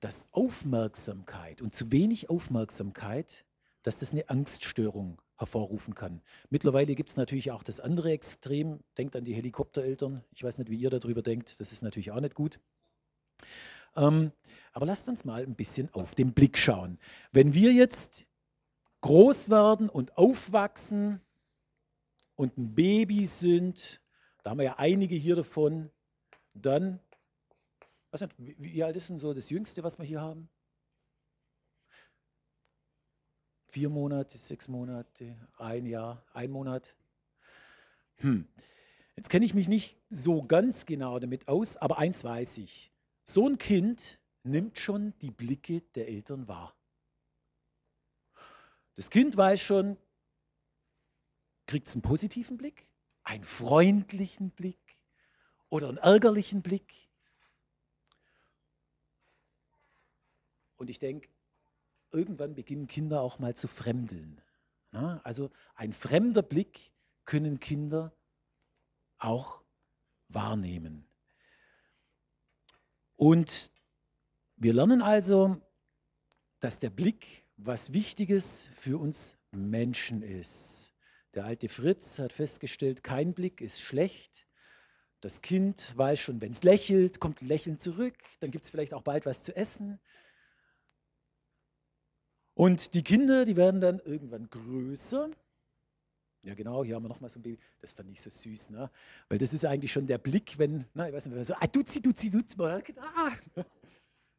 dass 0.00 0.28
Aufmerksamkeit 0.32 1.60
und 1.60 1.74
zu 1.74 1.92
wenig 1.92 2.30
Aufmerksamkeit, 2.30 3.44
dass 3.82 4.00
das 4.00 4.12
eine 4.12 4.28
Angststörung 4.28 5.20
hervorrufen 5.36 5.94
kann. 5.94 6.20
Mittlerweile 6.50 6.94
gibt 6.94 7.10
es 7.10 7.16
natürlich 7.16 7.52
auch 7.52 7.62
das 7.62 7.80
andere 7.80 8.10
Extrem. 8.10 8.80
Denkt 8.96 9.14
an 9.14 9.24
die 9.24 9.34
Helikoptereltern. 9.34 10.24
Ich 10.32 10.42
weiß 10.42 10.58
nicht, 10.58 10.70
wie 10.70 10.76
ihr 10.76 10.90
darüber 10.90 11.22
denkt. 11.22 11.60
Das 11.60 11.72
ist 11.72 11.82
natürlich 11.82 12.10
auch 12.10 12.20
nicht 12.20 12.34
gut. 12.34 12.58
Ähm, 13.96 14.32
aber 14.72 14.86
lasst 14.86 15.08
uns 15.08 15.24
mal 15.24 15.42
ein 15.42 15.54
bisschen 15.54 15.92
auf 15.94 16.14
den 16.14 16.32
Blick 16.32 16.58
schauen. 16.58 16.98
Wenn 17.32 17.54
wir 17.54 17.72
jetzt 17.72 18.26
groß 19.00 19.50
werden 19.50 19.88
und 19.88 20.16
aufwachsen 20.16 21.20
und 22.34 22.58
ein 22.58 22.74
Baby 22.74 23.24
sind, 23.24 24.00
da 24.42 24.50
haben 24.50 24.58
wir 24.58 24.64
ja 24.64 24.78
einige 24.78 25.14
hier 25.14 25.36
davon, 25.36 25.90
dann, 26.54 27.00
was 28.10 28.20
nicht, 28.20 28.36
wie 28.38 28.82
alt 28.82 28.96
ist 28.96 29.10
denn 29.10 29.18
so 29.18 29.34
das 29.34 29.50
Jüngste, 29.50 29.82
was 29.82 29.98
wir 29.98 30.04
hier 30.04 30.20
haben? 30.20 30.48
Vier 33.66 33.90
Monate, 33.90 34.38
sechs 34.38 34.66
Monate, 34.66 35.36
ein 35.58 35.86
Jahr, 35.86 36.24
ein 36.32 36.50
Monat. 36.50 36.96
Hm. 38.16 38.48
Jetzt 39.14 39.30
kenne 39.30 39.44
ich 39.44 39.52
mich 39.52 39.68
nicht 39.68 39.96
so 40.08 40.42
ganz 40.42 40.86
genau 40.86 41.18
damit 41.18 41.48
aus, 41.48 41.76
aber 41.76 41.98
eins 41.98 42.24
weiß 42.24 42.58
ich. 42.58 42.90
So 43.24 43.48
ein 43.48 43.58
Kind 43.58 44.20
nimmt 44.42 44.78
schon 44.78 45.12
die 45.20 45.30
Blicke 45.30 45.82
der 45.82 46.08
Eltern 46.08 46.48
wahr. 46.48 46.74
Das 48.94 49.10
Kind 49.10 49.36
weiß 49.36 49.60
schon, 49.60 49.96
kriegt 51.66 51.86
es 51.86 51.94
einen 51.94 52.02
positiven 52.02 52.56
Blick, 52.56 52.88
einen 53.22 53.44
freundlichen 53.44 54.50
Blick 54.50 54.98
oder 55.68 55.88
einen 55.88 55.98
ärgerlichen 55.98 56.62
Blick. 56.62 57.07
Und 60.78 60.88
ich 60.88 60.98
denke, 60.98 61.28
irgendwann 62.10 62.54
beginnen 62.54 62.86
Kinder 62.86 63.20
auch 63.20 63.38
mal 63.38 63.54
zu 63.54 63.68
fremdeln. 63.68 64.40
Ja, 64.92 65.20
also 65.24 65.50
ein 65.74 65.92
fremder 65.92 66.42
Blick 66.42 66.92
können 67.26 67.60
Kinder 67.60 68.16
auch 69.18 69.62
wahrnehmen. 70.28 71.06
Und 73.16 73.70
wir 74.56 74.72
lernen 74.72 75.02
also, 75.02 75.60
dass 76.60 76.78
der 76.78 76.90
Blick 76.90 77.44
was 77.56 77.92
Wichtiges 77.92 78.68
für 78.74 78.98
uns 78.98 79.36
Menschen 79.50 80.22
ist. 80.22 80.94
Der 81.34 81.44
alte 81.44 81.68
Fritz 81.68 82.18
hat 82.18 82.32
festgestellt, 82.32 83.02
kein 83.02 83.34
Blick 83.34 83.60
ist 83.60 83.80
schlecht. 83.80 84.46
Das 85.20 85.42
Kind 85.42 85.96
weiß 85.96 86.20
schon, 86.20 86.40
wenn 86.40 86.52
es 86.52 86.62
lächelt, 86.62 87.20
kommt 87.20 87.42
ein 87.42 87.48
Lächeln 87.48 87.76
zurück, 87.76 88.16
dann 88.40 88.52
gibt 88.52 88.64
es 88.64 88.70
vielleicht 88.70 88.94
auch 88.94 89.02
bald 89.02 89.26
was 89.26 89.42
zu 89.42 89.54
essen. 89.54 90.00
Und 92.58 92.94
die 92.94 93.04
Kinder, 93.04 93.44
die 93.44 93.54
werden 93.54 93.80
dann 93.80 94.00
irgendwann 94.00 94.50
größer. 94.50 95.30
Ja, 96.42 96.54
genau, 96.54 96.82
hier 96.82 96.96
haben 96.96 97.04
wir 97.04 97.08
nochmal 97.08 97.30
so 97.30 97.38
ein 97.38 97.42
Baby. 97.42 97.56
Das 97.80 97.92
fand 97.92 98.10
ich 98.10 98.20
so 98.20 98.30
süß, 98.30 98.70
ne? 98.70 98.90
Weil 99.28 99.38
das 99.38 99.54
ist 99.54 99.64
eigentlich 99.64 99.92
schon 99.92 100.08
der 100.08 100.18
Blick, 100.18 100.58
wenn, 100.58 100.84
na, 100.92 101.06
ich 101.06 101.14
weiß 101.14 101.26
nicht, 101.26 101.30
wenn 101.30 101.38
man 101.38 101.44
so, 101.44 101.54
ah, 101.54 101.68
duzi, 101.68 102.02
duzi, 102.02 102.30
duzi, 102.32 102.56
ah. 102.60 102.80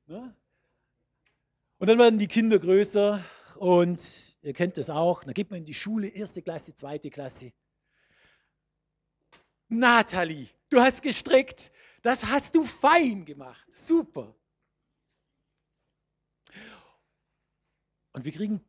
Ne? 0.07 0.35
Und 1.77 1.87
dann 1.87 1.97
werden 1.97 2.19
die 2.19 2.27
Kinder 2.27 2.59
größer 2.59 3.23
und 3.55 4.37
ihr 4.41 4.51
kennt 4.51 4.75
das 4.75 4.89
auch. 4.89 5.23
Dann 5.23 5.33
geht 5.33 5.49
man 5.49 5.59
in 5.59 5.65
die 5.65 5.73
Schule, 5.73 6.09
erste 6.09 6.41
Klasse, 6.41 6.75
zweite 6.75 7.09
Klasse. 7.09 7.53
Nathalie, 9.69 10.49
du 10.69 10.81
hast 10.81 11.01
gestrickt. 11.01 11.71
Das 12.01 12.25
hast 12.25 12.53
du 12.53 12.65
fein 12.65 13.23
gemacht. 13.23 13.65
Super. 13.73 14.35
Und 18.13 18.25
wir 18.25 18.31
kriegen 18.31 18.61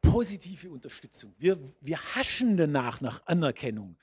positive 0.00 0.70
Unterstützung. 0.70 1.34
Wir, 1.38 1.58
wir 1.80 1.98
haschen 2.14 2.56
danach 2.56 3.00
nach 3.00 3.26
Anerkennung. 3.26 3.96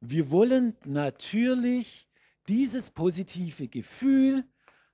Wir 0.00 0.30
wollen 0.30 0.76
natürlich 0.84 2.08
dieses 2.48 2.90
positive 2.90 3.68
Gefühl, 3.68 4.44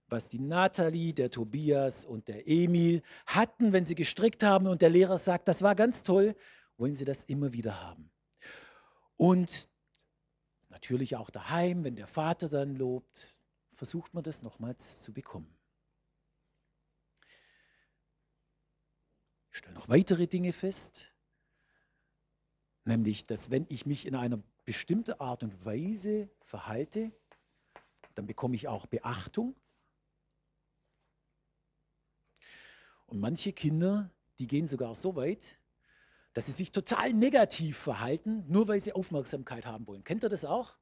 was 0.09 0.29
die 0.29 0.39
Nathalie, 0.39 1.13
der 1.13 1.31
Tobias 1.31 2.05
und 2.05 2.29
der 2.29 2.49
Emil 2.49 3.03
hatten, 3.27 3.73
wenn 3.73 3.85
sie 3.85 3.95
gestrickt 3.95 4.43
haben 4.43 4.67
und 4.67 4.83
der 4.83 4.91
Lehrer 4.91 5.19
sagt, 5.19 5.49
das 5.49 5.63
war 5.63 5.75
ganz 5.75 6.03
toll, 6.03 6.35
wollen 6.77 6.95
sie 6.95 7.05
das 7.05 7.25
immer 7.25 7.53
wieder 7.53 7.83
haben. 7.83 8.11
Und 9.17 9.69
natürlich 10.69 11.17
auch 11.17 11.31
daheim, 11.31 11.85
wenn 11.85 11.97
der 11.97 12.07
Vater 12.07 12.49
dann 12.49 12.77
lobt, 12.77 13.41
versucht 13.73 14.15
man 14.15 14.23
das 14.23 14.43
nochmals 14.43 15.01
zu 15.01 15.13
bekommen. 15.13 15.56
Stelle 19.57 19.75
noch 19.75 19.89
weitere 19.89 20.27
Dinge 20.27 20.53
fest, 20.53 21.15
nämlich, 22.85 23.25
dass 23.25 23.51
wenn 23.51 23.67
ich 23.69 23.87
mich 23.87 24.07
in 24.07 24.15
einer 24.15 24.43
bestimmten 24.65 25.21
Art 25.21 25.43
und 25.43 25.65
Weise 25.65 26.29
verhalte, 26.43 27.13
dann 28.15 28.27
bekomme 28.27 28.55
ich 28.55 28.69
auch 28.69 28.87
Beachtung. 28.87 29.55
Und 33.07 33.21
manche 33.21 33.53
Kinder, 33.53 34.11
die 34.39 34.47
gehen 34.47 34.67
sogar 34.67 34.95
so 34.95 35.17
weit, 35.17 35.59
dass 36.33 36.47
sie 36.47 36.53
sich 36.53 36.73
total 36.73 37.13
negativ 37.13 37.79
verhalten, 37.79 38.45
nur 38.49 38.69
weil 38.69 38.81
sie 38.81 38.93
Aufmerksamkeit 38.93 39.65
haben 39.65 39.87
wollen. 39.87 40.05
Kennt 40.05 40.25
ihr 40.25 40.29
das 40.29 40.45
auch? 40.45 40.77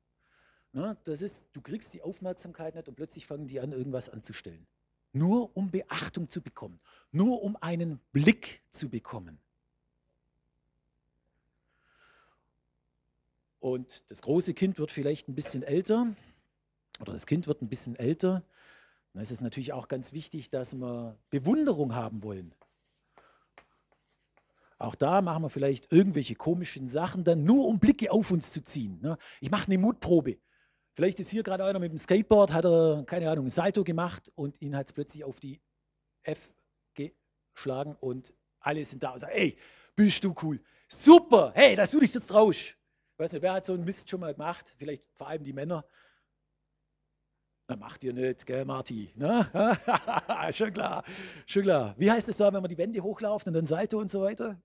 Na, 0.72 0.94
das 1.04 1.22
ist, 1.22 1.46
du 1.52 1.60
kriegst 1.60 1.94
die 1.94 2.02
Aufmerksamkeit 2.02 2.74
nicht 2.74 2.88
und 2.88 2.96
plötzlich 2.96 3.26
fangen 3.26 3.46
die 3.46 3.60
an, 3.60 3.70
irgendwas 3.70 4.08
anzustellen. 4.08 4.66
Nur 5.14 5.56
um 5.56 5.70
Beachtung 5.70 6.28
zu 6.28 6.42
bekommen, 6.42 6.76
nur 7.12 7.42
um 7.42 7.56
einen 7.56 8.00
Blick 8.12 8.62
zu 8.68 8.90
bekommen. 8.90 9.38
Und 13.60 14.02
das 14.08 14.20
große 14.20 14.52
Kind 14.52 14.78
wird 14.78 14.90
vielleicht 14.90 15.28
ein 15.28 15.34
bisschen 15.34 15.62
älter 15.62 16.14
oder 17.00 17.12
das 17.12 17.26
Kind 17.26 17.46
wird 17.46 17.62
ein 17.62 17.68
bisschen 17.68 17.96
älter. 17.96 18.42
Dann 19.14 19.22
ist 19.22 19.30
es 19.30 19.40
natürlich 19.40 19.72
auch 19.72 19.88
ganz 19.88 20.12
wichtig, 20.12 20.50
dass 20.50 20.74
wir 20.74 21.16
Bewunderung 21.30 21.94
haben 21.94 22.22
wollen. 22.22 22.54
Auch 24.78 24.96
da 24.96 25.22
machen 25.22 25.44
wir 25.44 25.48
vielleicht 25.48 25.92
irgendwelche 25.92 26.34
komischen 26.34 26.86
Sachen, 26.86 27.24
dann 27.24 27.44
nur 27.44 27.66
um 27.66 27.78
Blicke 27.78 28.10
auf 28.10 28.30
uns 28.30 28.52
zu 28.52 28.62
ziehen. 28.62 29.00
Ne? 29.00 29.16
Ich 29.40 29.50
mache 29.50 29.66
eine 29.66 29.78
Mutprobe. 29.78 30.38
Vielleicht 30.94 31.18
ist 31.18 31.30
hier 31.30 31.42
gerade 31.42 31.64
einer 31.64 31.80
mit 31.80 31.90
dem 31.90 31.98
Skateboard, 31.98 32.52
hat 32.52 32.64
er, 32.64 33.02
keine 33.04 33.28
Ahnung, 33.28 33.48
Salto 33.48 33.82
gemacht 33.82 34.30
und 34.36 34.60
ihn 34.60 34.76
hat 34.76 34.86
es 34.86 34.92
plötzlich 34.92 35.24
auf 35.24 35.40
die 35.40 35.60
F 36.22 36.54
geschlagen 36.94 37.96
und 38.00 38.32
alle 38.60 38.84
sind 38.84 39.02
da 39.02 39.10
und 39.10 39.18
sagen, 39.18 39.32
ey, 39.34 39.58
bist 39.96 40.22
du 40.22 40.34
cool. 40.42 40.60
Super, 40.88 41.52
hey, 41.54 41.74
dass 41.74 41.90
du 41.90 42.00
dich 42.00 42.14
jetzt 42.14 42.28
traust. 42.28 42.60
Ich 42.60 43.18
weiß 43.18 43.32
nicht, 43.32 43.42
wer 43.42 43.54
hat 43.54 43.64
so 43.64 43.74
einen 43.74 43.84
Mist 43.84 44.08
schon 44.08 44.20
mal 44.20 44.32
gemacht? 44.32 44.72
Vielleicht 44.76 45.08
vor 45.14 45.28
allem 45.28 45.42
die 45.42 45.52
Männer. 45.52 45.84
Na, 47.66 47.76
macht 47.76 48.04
ihr 48.04 48.12
nicht, 48.12 48.46
gell, 48.46 48.64
Marti? 48.64 49.10
Ne? 49.16 49.50
schon 50.52 50.72
klar, 50.72 51.02
schon 51.46 51.62
klar. 51.62 51.94
Wie 51.96 52.10
heißt 52.10 52.28
es 52.28 52.36
da, 52.36 52.52
wenn 52.52 52.60
man 52.60 52.68
die 52.68 52.78
Wände 52.78 53.02
hochlauft 53.02 53.48
und 53.48 53.54
dann 53.54 53.66
Salto 53.66 53.98
und 53.98 54.10
so 54.10 54.20
weiter? 54.20 54.60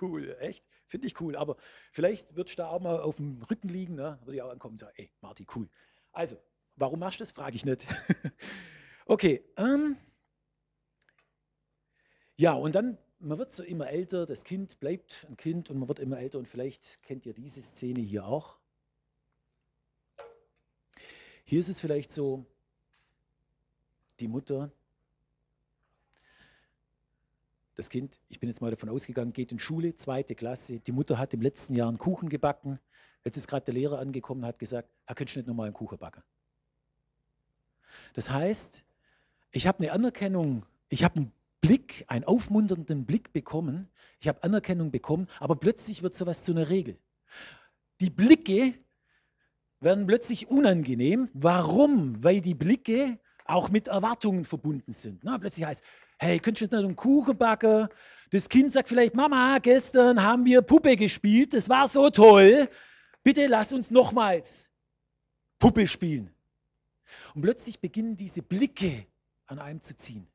Cool, 0.00 0.36
echt? 0.40 0.66
Finde 0.86 1.06
ich 1.06 1.20
cool. 1.20 1.36
Aber 1.36 1.56
vielleicht 1.90 2.36
wird 2.36 2.48
ich 2.50 2.56
da 2.56 2.68
auch 2.68 2.80
mal 2.80 3.00
auf 3.00 3.16
dem 3.16 3.42
Rücken 3.42 3.68
liegen, 3.68 3.94
ne? 3.94 4.18
würde 4.22 4.36
ich 4.36 4.42
auch 4.42 4.50
ankommen 4.50 4.74
und 4.74 4.78
sagen, 4.78 4.94
ey, 4.96 5.10
Marti, 5.20 5.46
cool. 5.54 5.68
Also, 6.12 6.36
warum 6.76 7.00
machst 7.00 7.20
du 7.20 7.22
das? 7.22 7.32
Frage 7.32 7.56
ich 7.56 7.64
nicht. 7.64 7.86
okay. 9.06 9.44
Ähm, 9.56 9.96
ja, 12.36 12.54
und 12.54 12.74
dann, 12.74 12.98
man 13.18 13.38
wird 13.38 13.52
so 13.52 13.62
immer 13.62 13.88
älter, 13.88 14.26
das 14.26 14.44
Kind 14.44 14.80
bleibt 14.80 15.26
ein 15.28 15.36
Kind 15.36 15.70
und 15.70 15.78
man 15.78 15.88
wird 15.88 15.98
immer 15.98 16.18
älter 16.18 16.38
und 16.38 16.48
vielleicht 16.48 17.02
kennt 17.02 17.26
ihr 17.26 17.34
diese 17.34 17.62
Szene 17.62 18.00
hier 18.00 18.26
auch. 18.26 18.58
Hier 21.44 21.60
ist 21.60 21.68
es 21.68 21.80
vielleicht 21.80 22.10
so, 22.10 22.46
die 24.20 24.28
Mutter, 24.28 24.70
das 27.74 27.88
Kind, 27.88 28.20
ich 28.28 28.38
bin 28.38 28.48
jetzt 28.48 28.60
mal 28.60 28.70
davon 28.70 28.88
ausgegangen, 28.88 29.32
geht 29.32 29.52
in 29.52 29.58
Schule, 29.58 29.94
zweite 29.94 30.34
Klasse. 30.34 30.80
Die 30.80 30.92
Mutter 30.92 31.18
hat 31.18 31.32
im 31.34 31.40
letzten 31.40 31.74
Jahr 31.74 31.88
einen 31.88 31.98
Kuchen 31.98 32.28
gebacken. 32.28 32.78
Jetzt 33.24 33.36
ist 33.36 33.48
gerade 33.48 33.64
der 33.64 33.74
Lehrer 33.74 33.98
angekommen 33.98 34.42
und 34.42 34.46
hat 34.48 34.58
gesagt, 34.58 34.88
Herr, 35.06 35.14
könntest 35.14 35.36
du 35.36 35.40
nicht 35.40 35.46
nochmal 35.46 35.66
einen 35.66 35.74
Kuchen 35.74 35.98
backen? 35.98 36.22
Das 38.14 38.30
heißt, 38.30 38.84
ich 39.52 39.66
habe 39.66 39.78
eine 39.78 39.92
Anerkennung, 39.92 40.66
ich 40.88 41.04
habe 41.04 41.16
einen 41.16 41.32
Blick, 41.60 42.04
einen 42.08 42.24
aufmunternden 42.24 43.06
Blick 43.06 43.32
bekommen, 43.32 43.88
ich 44.20 44.28
habe 44.28 44.42
Anerkennung 44.42 44.90
bekommen, 44.90 45.28
aber 45.40 45.56
plötzlich 45.56 46.02
wird 46.02 46.14
sowas 46.14 46.44
zu 46.44 46.52
einer 46.52 46.68
Regel. 46.68 46.98
Die 48.00 48.10
Blicke 48.10 48.74
werden 49.80 50.06
plötzlich 50.06 50.48
unangenehm. 50.48 51.28
Warum? 51.34 52.22
Weil 52.22 52.40
die 52.40 52.54
Blicke 52.54 53.18
auch 53.44 53.70
mit 53.70 53.88
Erwartungen 53.88 54.44
verbunden 54.44 54.92
sind. 54.92 55.24
Na, 55.24 55.38
plötzlich 55.38 55.66
heißt, 55.66 55.82
hey, 56.22 56.38
könntest 56.38 56.72
du 56.72 56.76
nicht 56.76 56.84
einen 56.84 56.96
Kuchen 56.96 57.36
backen? 57.36 57.88
Das 58.30 58.48
Kind 58.48 58.70
sagt 58.70 58.88
vielleicht, 58.88 59.14
Mama, 59.14 59.58
gestern 59.58 60.22
haben 60.22 60.44
wir 60.44 60.62
Puppe 60.62 60.96
gespielt, 60.96 61.52
das 61.52 61.68
war 61.68 61.88
so 61.88 62.08
toll. 62.10 62.68
Bitte 63.22 63.46
lass 63.46 63.72
uns 63.72 63.90
nochmals 63.90 64.70
Puppe 65.58 65.86
spielen. 65.86 66.32
Und 67.34 67.42
plötzlich 67.42 67.80
beginnen 67.80 68.16
diese 68.16 68.42
Blicke 68.42 69.06
an 69.46 69.58
einem 69.58 69.82
zu 69.82 69.96
ziehen. 69.96 70.26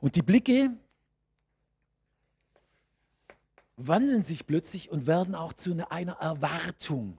Und 0.00 0.16
die 0.16 0.22
Blicke 0.22 0.76
wandeln 3.76 4.22
sich 4.22 4.46
plötzlich 4.46 4.90
und 4.90 5.06
werden 5.06 5.34
auch 5.34 5.52
zu 5.52 5.72
einer 5.90 6.14
Erwartung. 6.14 7.18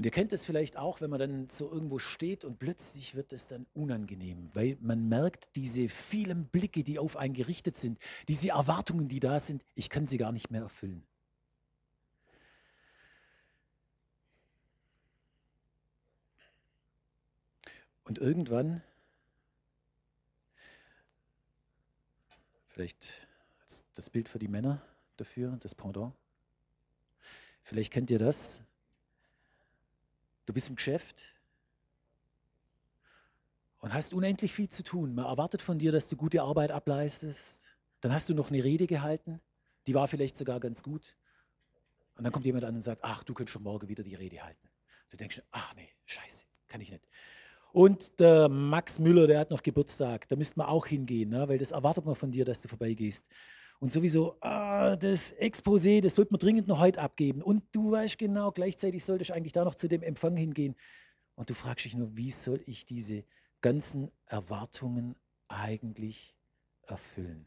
Und 0.00 0.06
ihr 0.06 0.12
kennt 0.12 0.32
es 0.32 0.46
vielleicht 0.46 0.78
auch, 0.78 1.02
wenn 1.02 1.10
man 1.10 1.18
dann 1.18 1.46
so 1.46 1.70
irgendwo 1.70 1.98
steht 1.98 2.46
und 2.46 2.58
plötzlich 2.58 3.16
wird 3.16 3.34
es 3.34 3.48
dann 3.48 3.66
unangenehm, 3.74 4.48
weil 4.54 4.78
man 4.80 5.10
merkt, 5.10 5.54
diese 5.56 5.90
vielen 5.90 6.46
Blicke, 6.46 6.82
die 6.82 6.98
auf 6.98 7.18
einen 7.18 7.34
gerichtet 7.34 7.76
sind, 7.76 7.98
diese 8.26 8.48
Erwartungen, 8.48 9.08
die 9.08 9.20
da 9.20 9.38
sind, 9.38 9.62
ich 9.74 9.90
kann 9.90 10.06
sie 10.06 10.16
gar 10.16 10.32
nicht 10.32 10.50
mehr 10.50 10.62
erfüllen. 10.62 11.02
Und 18.04 18.16
irgendwann 18.16 18.82
Vielleicht 22.68 23.28
das 23.92 24.08
Bild 24.08 24.30
für 24.30 24.38
die 24.38 24.48
Männer 24.48 24.80
dafür, 25.18 25.58
das 25.60 25.74
Pendant. 25.74 26.14
Vielleicht 27.62 27.92
kennt 27.92 28.10
ihr 28.10 28.18
das. 28.18 28.64
Du 30.50 30.54
bist 30.54 30.68
im 30.68 30.74
Geschäft 30.74 31.22
und 33.78 33.94
hast 33.94 34.12
unendlich 34.14 34.52
viel 34.52 34.68
zu 34.68 34.82
tun. 34.82 35.14
Man 35.14 35.26
erwartet 35.26 35.62
von 35.62 35.78
dir, 35.78 35.92
dass 35.92 36.08
du 36.08 36.16
gute 36.16 36.42
Arbeit 36.42 36.72
ableistest. 36.72 37.68
Dann 38.00 38.12
hast 38.12 38.28
du 38.28 38.34
noch 38.34 38.50
eine 38.50 38.64
Rede 38.64 38.88
gehalten, 38.88 39.40
die 39.86 39.94
war 39.94 40.08
vielleicht 40.08 40.36
sogar 40.36 40.58
ganz 40.58 40.82
gut. 40.82 41.16
Und 42.16 42.24
dann 42.24 42.32
kommt 42.32 42.46
jemand 42.46 42.64
an 42.64 42.74
und 42.74 42.82
sagt, 42.82 43.04
ach, 43.04 43.22
du 43.22 43.32
könntest 43.32 43.52
schon 43.52 43.62
morgen 43.62 43.88
wieder 43.88 44.02
die 44.02 44.16
Rede 44.16 44.42
halten. 44.42 44.68
Du 45.10 45.16
denkst, 45.16 45.40
ach 45.52 45.72
nee, 45.76 45.88
scheiße, 46.04 46.42
kann 46.66 46.80
ich 46.80 46.90
nicht. 46.90 47.08
Und 47.72 48.18
der 48.18 48.48
Max 48.48 48.98
Müller, 48.98 49.28
der 49.28 49.38
hat 49.38 49.52
noch 49.52 49.62
Geburtstag. 49.62 50.26
Da 50.26 50.34
müsste 50.34 50.58
man 50.58 50.66
auch 50.66 50.86
hingehen, 50.86 51.28
ne? 51.28 51.48
weil 51.48 51.58
das 51.58 51.70
erwartet 51.70 52.04
man 52.04 52.16
von 52.16 52.32
dir, 52.32 52.44
dass 52.44 52.60
du 52.60 52.66
vorbeigehst. 52.66 53.24
Und 53.80 53.90
sowieso, 53.90 54.36
ah, 54.40 54.94
das 54.96 55.34
Exposé, 55.38 56.02
das 56.02 56.14
sollte 56.14 56.32
man 56.32 56.38
dringend 56.38 56.68
noch 56.68 56.80
heute 56.80 57.00
abgeben. 57.00 57.42
Und 57.42 57.64
du 57.72 57.90
weißt 57.90 58.18
genau, 58.18 58.52
gleichzeitig 58.52 59.04
sollte 59.04 59.22
ich 59.22 59.32
eigentlich 59.32 59.54
da 59.54 59.64
noch 59.64 59.74
zu 59.74 59.88
dem 59.88 60.02
Empfang 60.02 60.36
hingehen. 60.36 60.76
Und 61.34 61.48
du 61.48 61.54
fragst 61.54 61.86
dich 61.86 61.96
nur, 61.96 62.14
wie 62.14 62.30
soll 62.30 62.60
ich 62.66 62.84
diese 62.84 63.24
ganzen 63.62 64.10
Erwartungen 64.26 65.16
eigentlich 65.48 66.36
erfüllen? 66.82 67.46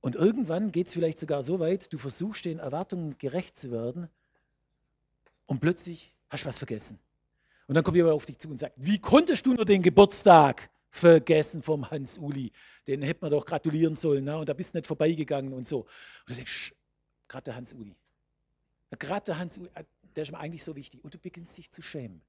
Und 0.00 0.16
irgendwann 0.16 0.72
geht 0.72 0.88
es 0.88 0.94
vielleicht 0.94 1.20
sogar 1.20 1.44
so 1.44 1.60
weit, 1.60 1.92
du 1.92 1.96
versuchst 1.96 2.44
den 2.44 2.58
Erwartungen 2.58 3.16
gerecht 3.18 3.56
zu 3.56 3.70
werden 3.70 4.08
und 5.46 5.60
plötzlich 5.60 6.12
hast 6.28 6.42
du 6.42 6.48
was 6.48 6.58
vergessen. 6.58 6.98
Und 7.72 7.76
dann 7.76 7.84
kommt 7.84 7.96
jemand 7.96 8.14
auf 8.14 8.26
dich 8.26 8.36
zu 8.36 8.50
und 8.50 8.58
sagt, 8.58 8.74
wie 8.76 8.98
konntest 8.98 9.46
du 9.46 9.54
nur 9.54 9.64
den 9.64 9.80
Geburtstag 9.80 10.68
vergessen 10.90 11.62
vom 11.62 11.90
Hans-Uli? 11.90 12.52
Den 12.86 13.00
hätte 13.00 13.22
man 13.22 13.30
doch 13.30 13.46
gratulieren 13.46 13.94
sollen. 13.94 14.24
Ne? 14.24 14.36
Und 14.36 14.46
da 14.46 14.52
bist 14.52 14.74
du 14.74 14.76
nicht 14.76 14.86
vorbeigegangen 14.86 15.54
und 15.54 15.64
so. 15.64 15.78
Und 15.78 15.88
du 16.28 16.34
denkst, 16.34 16.74
gerade 17.26 17.44
der 17.44 17.56
Hans-Uli. 17.56 17.96
Gerade 18.98 19.24
der 19.24 19.38
Hans-Uli, 19.38 19.70
äh, 19.72 19.84
der 20.14 20.22
ist 20.22 20.32
mir 20.32 20.38
eigentlich 20.38 20.62
so 20.62 20.76
wichtig. 20.76 21.02
Und 21.02 21.14
du 21.14 21.18
beginnst 21.18 21.56
dich 21.56 21.70
zu 21.70 21.80
schämen. 21.80 22.20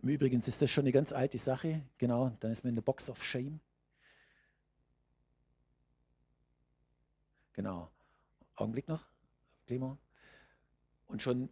Im 0.00 0.08
Übrigen 0.08 0.38
ist 0.38 0.62
das 0.62 0.70
schon 0.70 0.84
eine 0.84 0.92
ganz 0.92 1.12
alte 1.12 1.36
Sache. 1.36 1.82
Genau, 1.98 2.34
dann 2.40 2.50
ist 2.50 2.64
man 2.64 2.70
in 2.70 2.76
der 2.76 2.82
Box 2.82 3.10
of 3.10 3.22
Shame. 3.22 3.60
Genau. 7.52 7.90
Augenblick 8.54 8.88
noch. 8.88 9.04
Clement. 9.66 9.98
Und 11.08 11.20
schon 11.20 11.50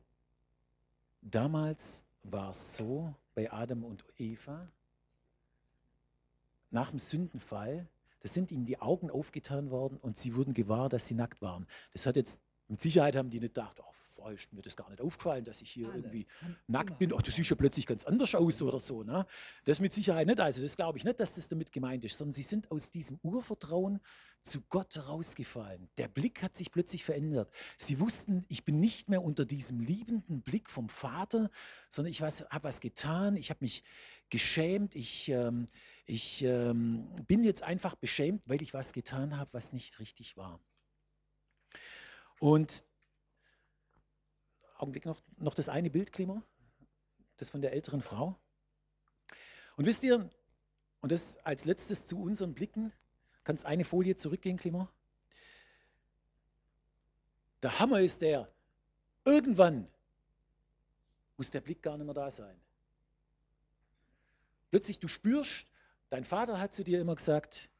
damals 1.25 2.05
war 2.23 2.51
es 2.51 2.77
so 2.77 3.15
bei 3.35 3.53
Adam 3.53 3.85
und 3.85 4.05
Eva, 4.19 4.69
nach 6.71 6.91
dem 6.91 6.99
Sündenfall, 6.99 7.87
da 8.21 8.29
sind 8.29 8.51
ihnen 8.51 8.67
die 8.67 8.81
Augen 8.81 9.11
aufgetan 9.11 9.71
worden 9.71 9.99
und 10.01 10.17
sie 10.17 10.35
wurden 10.35 10.55
gewahr, 10.55 10.89
dass 10.89 11.07
sie 11.07 11.15
nackt 11.15 11.43
waren. 11.43 11.67
Das 11.93 12.07
hat 12.07 12.17
jetzt, 12.17 12.41
mit 12.69 12.81
Sicherheit 12.81 13.17
haben 13.17 13.31
die 13.31 13.41
nicht 13.41 13.55
gedacht, 13.55 13.79
oh, 13.81 13.93
vorher 14.15 14.35
ist 14.35 14.53
mir 14.53 14.63
das 14.63 14.77
gar 14.77 14.89
nicht 14.91 15.01
aufgefallen, 15.01 15.45
dass 15.45 15.61
ich 15.61 15.71
hier 15.71 15.89
Alle. 15.89 15.99
irgendwie 15.99 16.27
nackt 16.67 16.99
bin. 16.99 17.13
Ach, 17.15 17.23
du 17.23 17.31
siehst 17.31 17.51
ja 17.51 17.57
plötzlich 17.57 17.87
ganz 17.87 18.05
anders 18.05 18.35
aus 18.35 18.63
oder 18.63 18.79
so. 18.79 19.03
Ne? 19.03 19.27
Das 19.65 19.81
mit 19.81 19.93
Sicherheit 19.93 20.27
nicht. 20.27 20.41
Also 20.41 20.63
das 20.63 20.77
glaube 20.77 20.99
ich 20.99 21.05
nicht, 21.05 21.21
dass 21.21 21.35
das 21.35 21.49
damit 21.49 21.73
gemeint 21.73 22.05
ist, 22.05 22.19
sondern 22.19 22.33
sie 22.33 22.43
sind 22.43 22.71
aus 22.71 22.91
diesem 22.91 23.19
Urvertrauen 23.23 24.01
zu 24.41 24.61
Gott 24.69 25.09
rausgefallen. 25.09 25.89
Der 25.97 26.07
Blick 26.07 26.43
hat 26.43 26.55
sich 26.55 26.71
plötzlich 26.71 27.03
verändert. 27.03 27.51
Sie 27.77 27.99
wussten, 27.99 28.45
ich 28.49 28.65
bin 28.65 28.79
nicht 28.79 29.09
mehr 29.09 29.23
unter 29.23 29.47
diesem 29.47 29.81
liebenden 29.81 30.43
Blick 30.43 30.71
vom 30.71 30.89
Vater, 30.89 31.51
sondern 31.89 32.11
ich 32.13 32.21
habe 32.21 32.63
was 32.63 32.81
getan, 32.81 33.37
ich 33.37 33.51
habe 33.51 33.59
mich 33.63 33.83
geschämt, 34.29 34.95
ich, 34.95 35.31
ähm, 35.31 35.67
ich 36.05 36.43
ähm, 36.43 37.09
bin 37.27 37.43
jetzt 37.43 37.63
einfach 37.63 37.95
beschämt, 37.95 38.49
weil 38.49 38.63
ich 38.63 38.75
was 38.75 38.93
getan 38.93 39.37
habe, 39.39 39.53
was 39.55 39.73
nicht 39.73 39.99
richtig 39.99 40.37
war. 40.37 40.61
Und 42.39 42.85
Augenblick 44.75 45.07
noch, 45.07 45.23
noch 45.37 45.55
das 45.55 45.69
eine 45.69 45.91
Bild, 45.91 46.13
Klima, 46.13 46.43
das 47.37 47.51
von 47.51 47.63
der 47.63 47.73
älteren 47.73 48.03
Frau. 48.03 48.39
Und 49.77 49.87
wisst 49.87 50.03
ihr, 50.03 50.29
und 51.01 51.13
das 51.13 51.37
als 51.39 51.65
letztes 51.65 52.07
zu 52.07 52.21
unseren 52.21 52.55
Blicken, 52.55 52.93
kannst 53.45 53.67
eine 53.67 53.85
Folie 53.85 54.17
zurückgehen, 54.17 54.57
Klima. 54.57 54.91
Der 57.63 57.79
Hammer 57.79 58.01
ist 58.01 58.23
der, 58.23 58.51
irgendwann 59.25 59.89
muss 61.37 61.51
der 61.51 61.61
Blick 61.61 61.83
gar 61.83 61.97
nicht 61.97 62.07
mehr 62.07 62.15
da 62.15 62.31
sein. 62.31 62.61
Plötzlich 64.71 64.99
du 64.99 65.09
spürst, 65.09 65.69
dein 66.11 66.25
Vater 66.25 66.61
hat 66.61 66.73
zu 66.73 66.85
dir 66.85 67.01
immer 67.01 67.15
gesagt, 67.15 67.71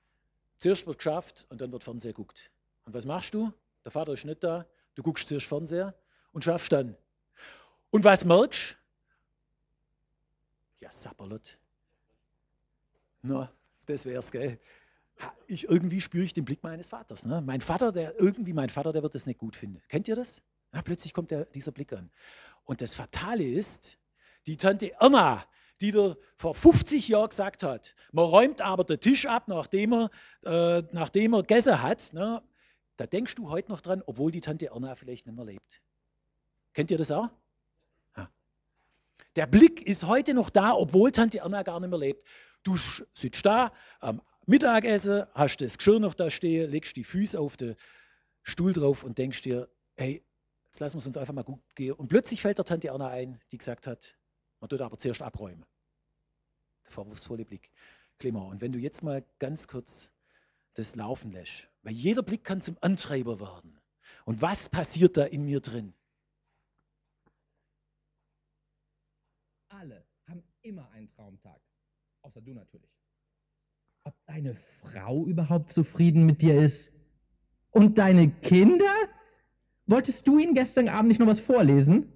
zuerst 0.59 0.87
wird 0.87 0.99
geschafft 0.99 1.47
und 1.49 1.61
dann 1.61 1.73
wird 1.73 1.83
Fernseher 1.83 2.13
guckt. 2.13 2.51
Und 2.85 2.95
was 2.95 3.05
machst 3.05 3.35
du? 3.35 3.53
Der 3.85 3.91
Vater 3.91 4.13
ist 4.13 4.25
nicht 4.25 4.45
da, 4.45 4.67
du 4.95 5.03
guckst 5.03 5.29
zuerst 5.29 5.47
Fernseher 5.47 5.95
und 6.35 6.45
schaffst 6.45 6.71
dann. 6.73 6.97
Und 7.91 8.05
was 8.05 8.25
merkst 8.25 8.77
Ja, 10.81 10.93
Sapperlot. 10.93 11.59
Na, 13.23 13.51
das 13.87 14.05
wär's, 14.05 14.31
gell? 14.31 14.59
Ich, 15.47 15.65
irgendwie 15.69 16.01
spüre 16.01 16.25
ich 16.25 16.33
den 16.33 16.45
Blick 16.45 16.63
meines 16.63 16.89
Vaters. 16.89 17.25
Ne? 17.25 17.41
Mein 17.41 17.61
Vater, 17.61 17.93
der 17.93 18.21
irgendwie, 18.21 18.53
mein 18.53 18.69
Vater, 18.69 18.93
der 18.93 19.03
wird 19.03 19.15
das 19.15 19.27
nicht 19.27 19.39
gut 19.39 19.55
finden. 19.55 19.81
Kennt 19.89 20.09
ihr 20.09 20.17
das? 20.17 20.43
Na, 20.73 20.83
plötzlich 20.83 21.15
kommt 21.15 21.31
der, 21.31 21.45
dieser 21.47 21.71
Blick 21.71 21.93
an. 21.93 22.11
Und 22.65 22.81
das 22.81 22.95
Fatale 22.95 23.45
ist, 23.45 23.99
die 24.47 24.57
Tante 24.57 24.93
Irma, 25.01 25.45
die 25.81 25.93
dir 25.93 26.19
vor 26.37 26.55
50 26.55 27.09
Jahren 27.09 27.29
gesagt 27.29 27.63
hat, 27.63 27.95
man 28.11 28.25
räumt 28.25 28.61
aber 28.61 28.83
den 28.83 28.99
Tisch 28.99 29.27
ab, 29.27 29.47
nachdem 29.47 29.95
er, 29.95 30.11
äh, 30.45 30.83
nachdem 30.91 31.35
er 31.35 31.43
gegessen 31.43 31.81
hat, 31.81 32.13
ne? 32.13 32.43
da 32.97 33.07
denkst 33.07 33.37
du 33.37 33.51
heute 33.51 33.71
noch 33.71 33.81
dran, 33.81 34.03
obwohl 34.05 34.33
die 34.33 34.41
Tante 34.41 34.67
Irma 34.67 34.97
vielleicht 34.97 35.27
nicht 35.27 35.37
mehr 35.37 35.45
lebt. 35.45 35.84
Kennt 36.75 36.91
ihr 36.91 36.99
das 36.99 37.11
auch? 37.11 37.31
Ja. 38.17 38.31
Der 39.37 39.47
Blick 39.47 39.83
ist 39.83 40.05
heute 40.05 40.35
noch 40.35 40.51
da, 40.51 40.75
obwohl 40.75 41.13
Tante 41.13 41.39
Erna 41.39 41.63
gar 41.63 41.81
nicht 41.81 41.89
mehr 41.89 41.99
lebt. 41.99 42.25
Du 42.63 42.77
sitzt 43.15 43.47
da 43.47 43.73
am 44.01 44.21
Mittagessen, 44.47 45.25
hast 45.35 45.59
das 45.59 45.79
Geschirr 45.79 46.01
noch 46.01 46.15
da 46.15 46.29
stehen, 46.29 46.71
legst 46.71 46.97
die 46.97 47.05
Füße 47.05 47.39
auf 47.39 47.57
den 47.57 47.77
Stuhl 48.43 48.73
drauf 48.73 49.05
und 49.05 49.17
denkst 49.17 49.43
dir, 49.43 49.69
hey, 49.97 50.23
jetzt 50.65 50.81
lassen 50.81 50.97
wir 50.97 50.99
es 50.99 51.07
uns 51.07 51.17
einfach 51.17 51.33
mal 51.33 51.45
gut 51.45 51.63
gehen. 51.75 51.93
Und 51.93 52.09
plötzlich 52.09 52.43
fällt 52.43 52.59
der 52.59 52.65
Tante 52.65 52.89
Erna 52.89 53.09
ein, 53.09 53.41
die 53.51 53.59
gesagt 53.59 53.87
hat, 53.87 54.19
man 54.61 54.69
tut 54.69 54.81
aber 54.81 54.99
zuerst 54.99 55.23
abräumen. 55.23 55.65
Der 56.85 56.93
vorwurfsvolle 56.93 57.45
Blick. 57.45 57.71
Clement, 58.19 58.51
und 58.51 58.61
wenn 58.61 58.73
du 58.73 58.79
jetzt 58.79 59.03
mal 59.03 59.25
ganz 59.39 59.67
kurz 59.67 60.13
das 60.75 60.97
laufen 60.97 61.31
lässt, 61.31 61.69
weil 61.83 61.93
jeder 61.93 62.23
Blick 62.23 62.45
kann 62.45 62.61
zum 62.61 62.77
Antreiber 62.81 63.41
werden. 63.41 63.81
Und 64.25 64.43
was 64.43 64.69
passiert 64.69 65.17
da 65.17 65.25
in 65.25 65.45
mir 65.45 65.61
drin? 65.61 65.95
Alle 69.75 70.05
haben 70.29 70.43
immer 70.63 70.91
einen 70.93 71.11
Traumtag. 71.11 71.61
Außer 72.23 72.41
du 72.41 72.55
natürlich. 72.55 72.91
Ob 74.05 74.15
deine 74.27 74.55
Frau 74.55 75.27
überhaupt 75.27 75.73
zufrieden 75.73 76.27
mit 76.27 76.43
dir 76.43 76.61
ist? 76.61 76.93
Und 77.71 77.99
deine 77.99 78.31
Kinder? 78.31 78.93
Wolltest 79.87 80.27
du 80.29 80.39
ihnen 80.39 80.55
gestern 80.55 80.89
Abend 80.89 81.09
nicht 81.09 81.21
noch 81.21 81.27
was 81.27 81.41
vorlesen? 81.41 82.07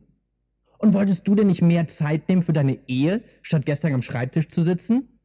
Und 0.78 0.94
wolltest 0.94 1.26
du 1.26 1.34
denn 1.34 1.48
nicht 1.48 1.62
mehr 1.62 1.88
Zeit 1.88 2.28
nehmen 2.28 2.42
für 2.42 2.52
deine 2.52 2.78
Ehe, 2.88 3.24
statt 3.42 3.66
gestern 3.66 3.92
am 3.92 4.02
Schreibtisch 4.02 4.48
zu 4.48 4.62
sitzen? 4.62 5.18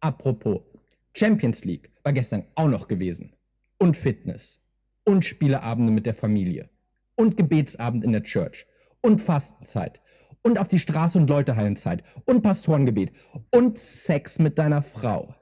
Apropos, 0.00 0.62
Champions 1.14 1.64
League 1.64 1.90
war 2.02 2.12
gestern 2.12 2.44
auch 2.56 2.68
noch 2.68 2.88
gewesen. 2.88 3.32
Und 3.78 3.96
Fitness. 3.96 4.60
Und 5.04 5.24
Spieleabende 5.24 5.92
mit 5.92 6.06
der 6.06 6.14
Familie. 6.14 6.68
Und 7.14 7.36
Gebetsabend 7.36 8.04
in 8.04 8.12
der 8.12 8.24
Church. 8.24 8.66
Und 9.00 9.20
Fastenzeit 9.20 10.00
und 10.42 10.58
auf 10.58 10.68
die 10.68 10.78
Straße 10.78 11.18
und 11.18 11.28
Leutehallenzeit 11.28 12.02
und 12.24 12.42
Pastorengebet 12.42 13.12
und 13.50 13.78
Sex 13.78 14.38
mit 14.38 14.58
deiner 14.58 14.82
Frau. 14.82 15.34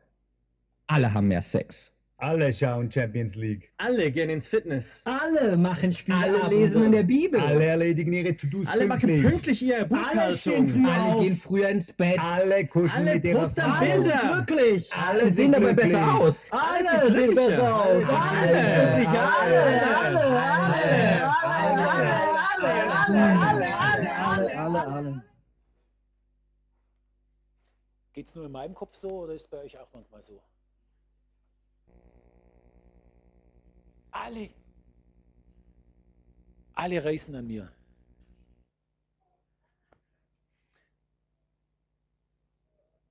Alle 0.86 1.12
haben 1.14 1.28
mehr 1.28 1.40
Sex. 1.40 1.92
Alle 2.22 2.52
schauen 2.52 2.90
Champions 2.90 3.34
League. 3.34 3.72
Alle 3.78 4.10
gehen 4.10 4.28
ins 4.28 4.46
Fitness. 4.46 5.00
Alle 5.06 5.56
machen 5.56 5.90
Spiele. 5.94 6.18
Alle 6.18 6.54
lesen 6.54 6.84
in 6.84 6.92
der 6.92 7.02
Bibel. 7.02 7.40
Alle 7.40 7.64
erledigen 7.64 8.12
ihre 8.12 8.36
To-Dos 8.36 8.66
Alle 8.68 8.84
machen 8.84 9.22
pünktlich 9.22 9.62
ihre 9.62 9.86
Buchhaltung. 9.86 10.84
Alle, 10.84 11.12
Alle 11.12 11.22
gehen 11.22 11.36
früher 11.38 11.70
ins 11.70 11.90
Bett. 11.90 12.18
Alle 12.18 12.66
kuscheln 12.66 13.08
Alle 13.08 13.14
mit 13.14 13.24
ihrer 13.24 13.46
Frau. 13.46 13.70
Alle 13.72 14.02
sind 14.02 14.12
glücklich. 14.46 14.90
Alle 14.92 15.32
sehen 15.32 15.52
dabei 15.52 15.72
besser 15.72 16.14
aus. 16.14 16.50
Alle 16.50 17.10
sehen 17.10 17.34
besser 17.34 17.86
aus. 17.86 18.04
Alle. 18.06 18.16
Alle. 18.18 19.08
Alle. 19.08 19.60
Alle. 19.60 20.20
Alle. 20.20 20.20
Alle. 20.20 21.30
Alle. 21.42 21.88
Alle. 21.88 21.88
Alle. 21.88 22.39
Geht 28.12 28.26
es 28.26 28.34
nur 28.34 28.46
in 28.46 28.52
meinem 28.52 28.74
Kopf 28.74 28.94
so 28.94 29.10
oder 29.10 29.34
ist 29.34 29.42
es 29.42 29.48
bei 29.48 29.58
euch 29.58 29.78
auch 29.78 29.88
manchmal 29.92 30.20
so? 30.20 30.42
Alle. 34.10 34.50
Alle 36.74 37.04
reißen 37.04 37.34
an 37.34 37.46
mir. 37.46 37.72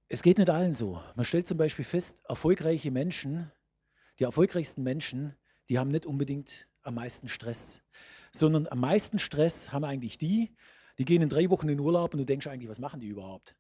Es 0.10 0.22
geht 0.24 0.38
nicht 0.38 0.50
allen 0.50 0.74
so. 0.74 1.02
Man 1.16 1.26
stellt 1.26 1.48
zum 1.48 1.58
Beispiel 1.58 1.86
fest, 1.86 2.24
erfolgreiche 2.28 2.92
Menschen, 2.92 3.52
die 4.20 4.24
erfolgreichsten 4.24 4.84
Menschen, 4.84 5.36
die 5.70 5.80
haben 5.80 5.90
nicht 5.90 6.06
unbedingt 6.06 6.68
am 6.82 6.96
meisten 6.96 7.28
Stress, 7.28 7.84
sondern 8.32 8.68
am 8.68 8.80
meisten 8.80 9.20
Stress 9.20 9.72
haben 9.72 9.86
eigentlich 9.86 10.18
die, 10.18 10.52
die 10.98 11.06
gehen 11.06 11.22
in 11.22 11.30
drei 11.30 11.50
Wochen 11.50 11.70
in 11.70 11.80
Urlaub 11.80 12.14
und 12.14 12.20
du 12.20 12.26
denkst 12.26 12.48
eigentlich, 12.48 12.70
was 12.70 12.80
machen 12.80 13.00
die 13.00 13.08
überhaupt? 13.08 13.56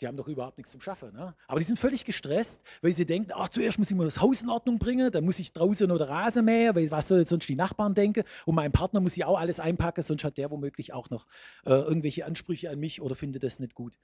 Die 0.00 0.06
haben 0.06 0.16
doch 0.16 0.28
überhaupt 0.28 0.58
nichts 0.58 0.70
zum 0.70 0.80
Schaffen. 0.80 1.12
Ne? 1.12 1.34
Aber 1.48 1.58
die 1.58 1.64
sind 1.64 1.78
völlig 1.78 2.04
gestresst, 2.04 2.62
weil 2.82 2.92
sie 2.92 3.04
denken, 3.04 3.32
ach, 3.34 3.48
zuerst 3.48 3.78
muss 3.78 3.90
ich 3.90 3.96
mal 3.96 4.04
das 4.04 4.20
Haus 4.20 4.42
in 4.42 4.48
Ordnung 4.48 4.78
bringen, 4.78 5.10
dann 5.10 5.24
muss 5.24 5.40
ich 5.40 5.52
draußen 5.52 5.88
den 5.88 5.96
Rasen 5.96 6.44
mähen, 6.44 6.74
weil 6.74 6.90
was 6.90 7.08
soll 7.08 7.24
sonst 7.24 7.48
die 7.48 7.56
Nachbarn 7.56 7.94
denken? 7.94 8.22
Und 8.46 8.54
mein 8.54 8.70
Partner 8.70 9.00
muss 9.00 9.16
ich 9.16 9.24
auch 9.24 9.38
alles 9.38 9.58
einpacken, 9.58 10.02
sonst 10.02 10.22
hat 10.22 10.38
der 10.38 10.50
womöglich 10.50 10.92
auch 10.92 11.10
noch 11.10 11.26
äh, 11.66 11.70
irgendwelche 11.70 12.26
Ansprüche 12.26 12.70
an 12.70 12.78
mich 12.78 13.00
oder 13.00 13.16
findet 13.16 13.42
das 13.42 13.58
nicht 13.58 13.74
gut. 13.74 13.98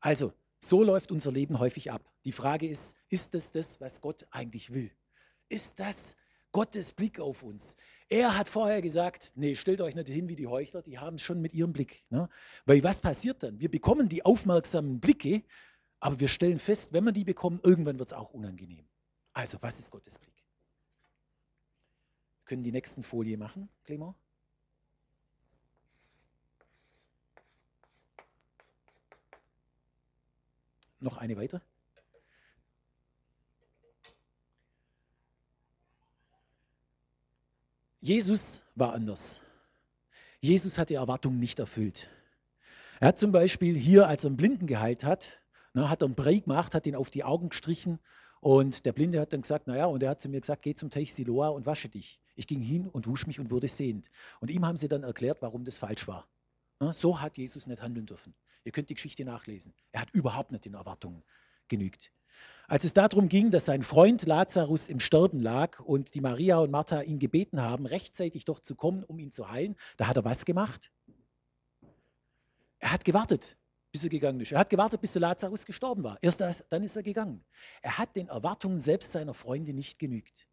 Also, 0.00 0.32
so 0.60 0.82
läuft 0.82 1.12
unser 1.12 1.30
Leben 1.30 1.58
häufig 1.58 1.92
ab. 1.92 2.10
Die 2.24 2.32
Frage 2.32 2.66
ist, 2.66 2.96
ist 3.10 3.34
das 3.34 3.52
das, 3.52 3.80
was 3.82 4.00
Gott 4.00 4.26
eigentlich 4.30 4.72
will? 4.72 4.90
Ist 5.50 5.78
das 5.78 6.16
Gottes 6.52 6.94
Blick 6.94 7.20
auf 7.20 7.42
uns? 7.42 7.76
Er 8.08 8.36
hat 8.36 8.48
vorher 8.48 8.82
gesagt, 8.82 9.32
nee, 9.34 9.54
stellt 9.54 9.80
euch 9.80 9.94
nicht 9.94 10.08
hin 10.08 10.28
wie 10.28 10.36
die 10.36 10.46
Heuchler, 10.46 10.82
die 10.82 10.98
haben 10.98 11.16
es 11.16 11.22
schon 11.22 11.40
mit 11.40 11.54
ihrem 11.54 11.72
Blick. 11.72 12.04
Ne? 12.10 12.28
Weil 12.66 12.84
was 12.84 13.00
passiert 13.00 13.42
dann? 13.42 13.58
Wir 13.58 13.70
bekommen 13.70 14.08
die 14.08 14.24
aufmerksamen 14.24 15.00
Blicke, 15.00 15.42
aber 16.00 16.20
wir 16.20 16.28
stellen 16.28 16.58
fest, 16.58 16.92
wenn 16.92 17.04
wir 17.04 17.12
die 17.12 17.24
bekommen, 17.24 17.60
irgendwann 17.62 17.98
wird 17.98 18.08
es 18.08 18.12
auch 18.12 18.30
unangenehm. 18.30 18.86
Also, 19.32 19.60
was 19.62 19.78
ist 19.78 19.90
Gottes 19.90 20.18
Blick? 20.18 20.36
Wir 20.36 22.44
können 22.44 22.62
die 22.62 22.72
nächsten 22.72 23.02
Folie 23.02 23.38
machen, 23.38 23.70
Clement? 23.84 24.14
Noch 31.00 31.16
eine 31.16 31.36
weitere? 31.36 31.60
Jesus 38.04 38.62
war 38.74 38.92
anders. 38.92 39.40
Jesus 40.42 40.76
hat 40.76 40.90
die 40.90 40.94
Erwartungen 40.96 41.38
nicht 41.38 41.58
erfüllt. 41.58 42.10
Er 43.00 43.08
hat 43.08 43.18
zum 43.18 43.32
Beispiel 43.32 43.74
hier, 43.74 44.06
als 44.06 44.24
er 44.24 44.28
einen 44.28 44.36
Blinden 44.36 44.66
geheilt 44.66 45.04
hat, 45.04 45.40
na, 45.72 45.88
hat 45.88 46.02
er 46.02 46.08
einen 46.08 46.14
Brei 46.14 46.34
gemacht, 46.34 46.74
hat 46.74 46.86
ihn 46.86 46.96
auf 46.96 47.08
die 47.08 47.24
Augen 47.24 47.48
gestrichen 47.48 47.98
Und 48.40 48.84
der 48.84 48.92
Blinde 48.92 49.18
hat 49.22 49.32
dann 49.32 49.40
gesagt, 49.40 49.68
naja, 49.68 49.86
und 49.86 50.02
er 50.02 50.10
hat 50.10 50.20
zu 50.20 50.28
mir 50.28 50.42
gesagt, 50.42 50.60
geh 50.60 50.74
zum 50.74 50.90
Teich 50.90 51.14
Siloa 51.14 51.48
und 51.48 51.64
wasche 51.64 51.88
dich. 51.88 52.20
Ich 52.36 52.46
ging 52.46 52.60
hin 52.60 52.88
und 52.88 53.06
wusch 53.06 53.26
mich 53.26 53.40
und 53.40 53.50
wurde 53.50 53.68
sehend. 53.68 54.10
Und 54.38 54.50
ihm 54.50 54.66
haben 54.66 54.76
sie 54.76 54.88
dann 54.88 55.02
erklärt, 55.02 55.40
warum 55.40 55.64
das 55.64 55.78
falsch 55.78 56.06
war. 56.06 56.28
Ja, 56.82 56.92
so 56.92 57.22
hat 57.22 57.38
Jesus 57.38 57.66
nicht 57.66 57.80
handeln 57.80 58.04
dürfen. 58.04 58.34
Ihr 58.64 58.72
könnt 58.72 58.90
die 58.90 58.94
Geschichte 58.96 59.24
nachlesen. 59.24 59.72
Er 59.92 60.02
hat 60.02 60.10
überhaupt 60.12 60.52
nicht 60.52 60.66
den 60.66 60.74
Erwartungen 60.74 61.22
genügt. 61.68 62.12
Als 62.66 62.84
es 62.84 62.94
darum 62.94 63.28
ging, 63.28 63.50
dass 63.50 63.66
sein 63.66 63.82
Freund 63.82 64.24
Lazarus 64.24 64.88
im 64.88 64.98
Sterben 64.98 65.40
lag 65.40 65.80
und 65.80 66.14
die 66.14 66.20
Maria 66.20 66.58
und 66.58 66.70
Martha 66.70 67.02
ihn 67.02 67.18
gebeten 67.18 67.60
haben, 67.60 67.84
rechtzeitig 67.84 68.46
doch 68.46 68.60
zu 68.60 68.74
kommen, 68.74 69.04
um 69.04 69.18
ihn 69.18 69.30
zu 69.30 69.50
heilen, 69.50 69.76
da 69.96 70.06
hat 70.06 70.16
er 70.16 70.24
was 70.24 70.44
gemacht? 70.44 70.90
Er 72.78 72.92
hat 72.92 73.04
gewartet, 73.04 73.56
bis 73.92 74.04
er 74.04 74.10
gegangen 74.10 74.40
ist. 74.40 74.52
Er 74.52 74.58
hat 74.58 74.70
gewartet, 74.70 75.00
bis 75.00 75.12
der 75.12 75.20
Lazarus 75.20 75.66
gestorben 75.66 76.02
war. 76.04 76.18
Erst 76.22 76.42
dann 76.68 76.82
ist 76.82 76.96
er 76.96 77.02
gegangen. 77.02 77.44
Er 77.82 77.98
hat 77.98 78.16
den 78.16 78.28
Erwartungen 78.28 78.78
selbst 78.78 79.12
seiner 79.12 79.34
Freunde 79.34 79.74
nicht 79.74 79.98
genügt. 79.98 80.48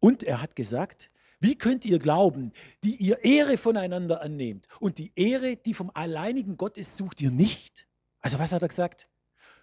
Und 0.00 0.22
er 0.22 0.42
hat 0.42 0.56
gesagt, 0.56 1.10
wie 1.38 1.56
könnt 1.56 1.84
ihr 1.84 1.98
glauben, 1.98 2.52
die 2.84 2.96
ihr 2.96 3.24
Ehre 3.24 3.56
voneinander 3.56 4.22
annehmt 4.22 4.66
und 4.80 4.98
die 4.98 5.12
Ehre, 5.14 5.56
die 5.56 5.74
vom 5.74 5.90
alleinigen 5.94 6.56
Gott 6.56 6.76
ist, 6.76 6.96
sucht 6.96 7.20
ihr 7.20 7.30
nicht? 7.30 7.86
Also 8.20 8.38
was 8.38 8.52
hat 8.52 8.62
er 8.62 8.68
gesagt? 8.68 9.08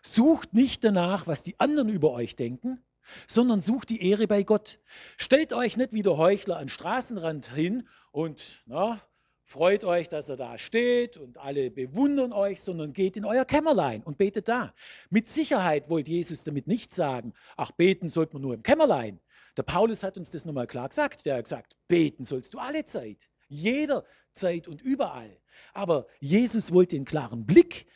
Sucht 0.02 0.54
nicht 0.54 0.84
danach, 0.84 1.28
was 1.28 1.44
die 1.44 1.60
anderen 1.60 1.90
über 1.90 2.12
euch 2.12 2.36
denken, 2.36 2.84
sondern 3.28 3.60
sucht 3.60 3.90
die 3.90 4.02
Ehre 4.02 4.28
bei 4.28 4.44
Gott. 4.44 4.80
Stellt 5.18 5.54
euch 5.54 5.78
nicht 5.78 5.94
wie 5.94 6.02
der 6.02 6.18
Heuchler 6.18 6.58
an 6.58 6.70
Straßenrand 6.70 7.54
hin 7.54 7.88
und 8.12 8.44
na, 8.66 9.02
freut 9.44 9.84
euch, 9.84 10.10
dass 10.10 10.30
er 10.30 10.38
da 10.38 10.58
steht 10.58 11.18
und 11.18 11.38
alle 11.38 11.72
bewundern 11.72 12.34
euch, 12.34 12.62
sondern 12.62 12.94
geht 12.94 13.16
in 13.16 13.26
euer 13.26 13.46
Kämmerlein 13.46 14.04
und 14.04 14.18
betet 14.18 14.48
da. 14.48 14.74
Mit 15.10 15.28
Sicherheit 15.28 15.90
wollte 15.90 16.12
Jesus 16.12 16.44
damit 16.44 16.68
nicht 16.68 16.92
sagen, 16.92 17.34
ach, 17.56 17.72
beten 17.72 18.10
sollte 18.10 18.34
man 18.34 18.42
nur 18.42 18.54
im 18.54 18.64
Kämmerlein. 18.64 19.20
Der 19.56 19.64
Paulus 19.64 20.04
hat 20.04 20.18
uns 20.18 20.30
das 20.32 20.46
nochmal 20.46 20.68
klar 20.68 20.90
gesagt. 20.90 21.26
Der 21.26 21.38
hat 21.38 21.46
gesagt, 21.46 21.76
beten 21.88 22.24
sollst 22.24 22.54
du 22.54 22.60
alle 22.60 22.84
Zeit, 22.84 23.30
jeder 23.48 24.04
Zeit 24.34 24.68
und 24.68 24.82
überall. 24.82 25.40
Aber 25.74 26.08
Jesus 26.20 26.74
wollte 26.74 26.96
einen 26.96 27.06
klaren 27.06 27.46
Blick 27.46 27.88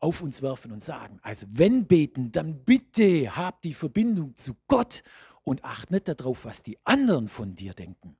auf 0.00 0.22
uns 0.22 0.42
werfen 0.42 0.72
und 0.72 0.82
sagen, 0.82 1.18
also 1.22 1.46
wenn 1.50 1.86
beten, 1.86 2.32
dann 2.32 2.64
bitte 2.64 3.36
hab 3.36 3.60
die 3.62 3.74
Verbindung 3.74 4.34
zu 4.34 4.56
Gott 4.66 5.02
und 5.42 5.62
acht 5.64 5.90
nicht 5.90 6.08
darauf, 6.08 6.44
was 6.44 6.62
die 6.62 6.78
anderen 6.84 7.28
von 7.28 7.54
dir 7.54 7.74
denken. 7.74 8.16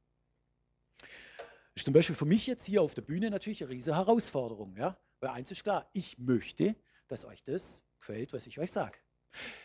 Ist 1.74 1.86
zum 1.86 1.94
Beispiel 1.94 2.16
für 2.16 2.26
mich 2.26 2.46
jetzt 2.46 2.66
hier 2.66 2.82
auf 2.82 2.94
der 2.94 3.02
Bühne 3.02 3.30
natürlich 3.30 3.62
eine 3.62 3.72
riesige 3.72 3.96
Herausforderung. 3.96 4.76
Ja? 4.76 4.98
Weil 5.20 5.30
eins 5.30 5.50
ist 5.50 5.64
klar, 5.64 5.88
ich 5.92 6.18
möchte, 6.18 6.76
dass 7.08 7.24
euch 7.24 7.42
das 7.42 7.82
gefällt, 7.98 8.32
was 8.32 8.46
ich 8.46 8.58
euch 8.58 8.70
sage. 8.70 8.98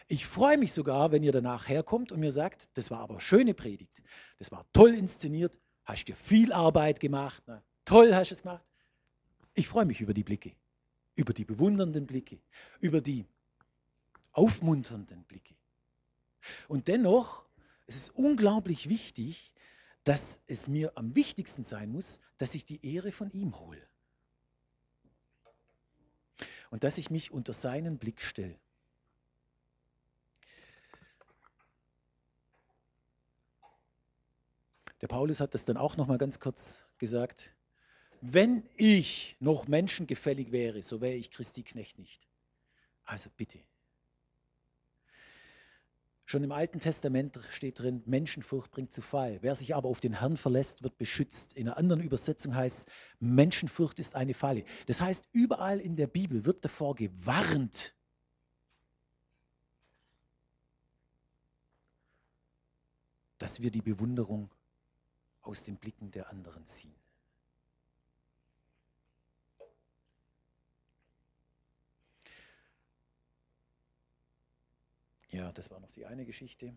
Ich 0.07 0.25
freue 0.25 0.57
mich 0.57 0.71
sogar, 0.71 1.11
wenn 1.11 1.23
ihr 1.23 1.31
danach 1.31 1.67
herkommt 1.67 2.11
und 2.11 2.19
mir 2.19 2.31
sagt, 2.31 2.77
das 2.77 2.91
war 2.91 2.99
aber 2.99 3.19
schöne 3.19 3.53
Predigt, 3.53 4.03
das 4.37 4.51
war 4.51 4.65
toll 4.73 4.93
inszeniert, 4.93 5.59
hast 5.83 6.05
dir 6.05 6.15
viel 6.15 6.53
Arbeit 6.53 6.99
gemacht, 6.99 7.43
na, 7.47 7.63
toll 7.83 8.13
hast 8.13 8.29
du 8.29 8.35
es 8.35 8.43
gemacht. 8.43 8.63
Ich 9.55 9.67
freue 9.67 9.85
mich 9.85 10.01
über 10.01 10.13
die 10.13 10.23
Blicke 10.23 10.55
über 11.15 11.33
die 11.33 11.45
bewundernden 11.45 12.05
Blicke, 12.05 12.39
über 12.79 13.01
die 13.01 13.25
aufmunternden 14.31 15.23
Blicke. 15.23 15.55
Und 16.67 16.87
dennoch 16.87 17.45
es 17.87 17.95
ist 17.95 18.01
es 18.03 18.09
unglaublich 18.09 18.89
wichtig, 18.89 19.53
dass 20.03 20.41
es 20.47 20.67
mir 20.67 20.91
am 20.95 21.15
wichtigsten 21.15 21.63
sein 21.63 21.91
muss, 21.91 22.19
dass 22.37 22.55
ich 22.55 22.65
die 22.65 22.85
Ehre 22.85 23.11
von 23.11 23.29
ihm 23.31 23.59
hole. 23.59 23.81
Und 26.69 26.83
dass 26.83 26.97
ich 26.97 27.09
mich 27.09 27.31
unter 27.31 27.53
seinen 27.53 27.97
Blick 27.97 28.21
stelle. 28.21 28.59
Der 35.01 35.07
Paulus 35.07 35.39
hat 35.39 35.53
das 35.53 35.65
dann 35.65 35.77
auch 35.77 35.97
noch 35.97 36.07
mal 36.07 36.17
ganz 36.17 36.39
kurz 36.39 36.85
gesagt 36.97 37.54
wenn 38.21 38.63
ich 38.75 39.35
noch 39.39 39.67
menschengefällig 39.67 40.51
wäre, 40.51 40.83
so 40.83 41.01
wäre 41.01 41.15
ich 41.15 41.31
Christi 41.31 41.63
Knecht 41.63 41.99
nicht. 41.99 42.27
Also 43.05 43.29
bitte. 43.35 43.59
Schon 46.27 46.43
im 46.43 46.51
Alten 46.51 46.79
Testament 46.79 47.39
steht 47.51 47.79
drin, 47.79 48.01
Menschenfurcht 48.07 48.71
bringt 48.71 48.91
zu 48.91 49.03
Fall. 49.03 49.37
Wer 49.41 49.53
sich 49.53 49.75
aber 49.75 49.87
auf 49.87 49.99
den 49.99 50.19
Herrn 50.19 50.37
verlässt, 50.37 50.81
wird 50.81 50.97
beschützt. 50.97 51.53
In 51.53 51.67
einer 51.67 51.77
anderen 51.77 52.01
Übersetzung 52.01 52.55
heißt, 52.55 52.89
Menschenfurcht 53.19 53.99
ist 53.99 54.15
eine 54.15 54.33
Falle. 54.33 54.63
Das 54.87 55.01
heißt, 55.01 55.29
überall 55.33 55.79
in 55.79 55.95
der 55.95 56.07
Bibel 56.07 56.45
wird 56.45 56.65
davor 56.65 56.95
gewarnt, 56.95 57.93
dass 63.37 63.61
wir 63.61 63.69
die 63.69 63.83
Bewunderung 63.83 64.49
aus 65.43 65.65
den 65.65 65.77
Blicken 65.77 66.09
der 66.09 66.31
anderen 66.31 66.65
ziehen. 66.65 66.95
Ja, 75.35 75.51
das 75.51 75.69
war 75.69 75.81
noch 75.81 75.91
die 75.91 76.05
eine 76.05 76.23
Geschichte. 76.23 76.73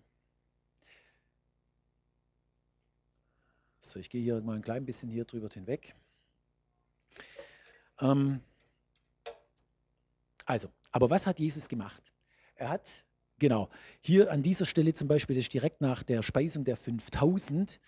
So, 3.78 4.00
ich 4.00 4.10
gehe 4.10 4.20
hier 4.20 4.40
mal 4.40 4.56
ein 4.56 4.62
klein 4.62 4.84
bisschen 4.84 5.08
hier 5.10 5.24
drüber 5.24 5.48
hinweg. 5.48 5.94
Ähm, 8.00 8.40
also, 10.44 10.72
aber 10.90 11.08
was 11.08 11.28
hat 11.28 11.38
Jesus 11.38 11.68
gemacht? 11.68 12.02
Er 12.56 12.70
hat, 12.70 12.90
genau, 13.38 13.68
hier 14.00 14.28
an 14.28 14.42
dieser 14.42 14.66
Stelle 14.66 14.92
zum 14.92 15.06
Beispiel, 15.06 15.36
das 15.36 15.44
ist 15.44 15.54
direkt 15.54 15.80
nach 15.80 16.02
der 16.02 16.24
Speisung 16.24 16.64
der 16.64 16.76
5000, 16.76 17.78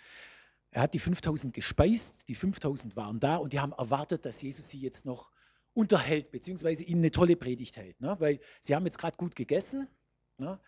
er 0.70 0.82
hat 0.82 0.94
die 0.94 1.00
5000 1.00 1.52
gespeist, 1.52 2.28
die 2.28 2.36
5000 2.36 2.94
waren 2.94 3.18
da 3.18 3.38
und 3.38 3.52
die 3.52 3.58
haben 3.58 3.72
erwartet, 3.72 4.24
dass 4.24 4.40
Jesus 4.40 4.70
sie 4.70 4.78
jetzt 4.78 5.04
noch 5.04 5.32
unterhält, 5.74 6.30
beziehungsweise 6.30 6.84
ihnen 6.84 7.00
eine 7.00 7.10
tolle 7.10 7.34
Predigt 7.34 7.76
hält. 7.76 8.00
Ne? 8.00 8.14
Weil 8.20 8.38
sie 8.60 8.76
haben 8.76 8.84
jetzt 8.84 8.98
gerade 8.98 9.16
gut 9.16 9.34
gegessen, 9.34 9.88
Ne? 10.40 10.58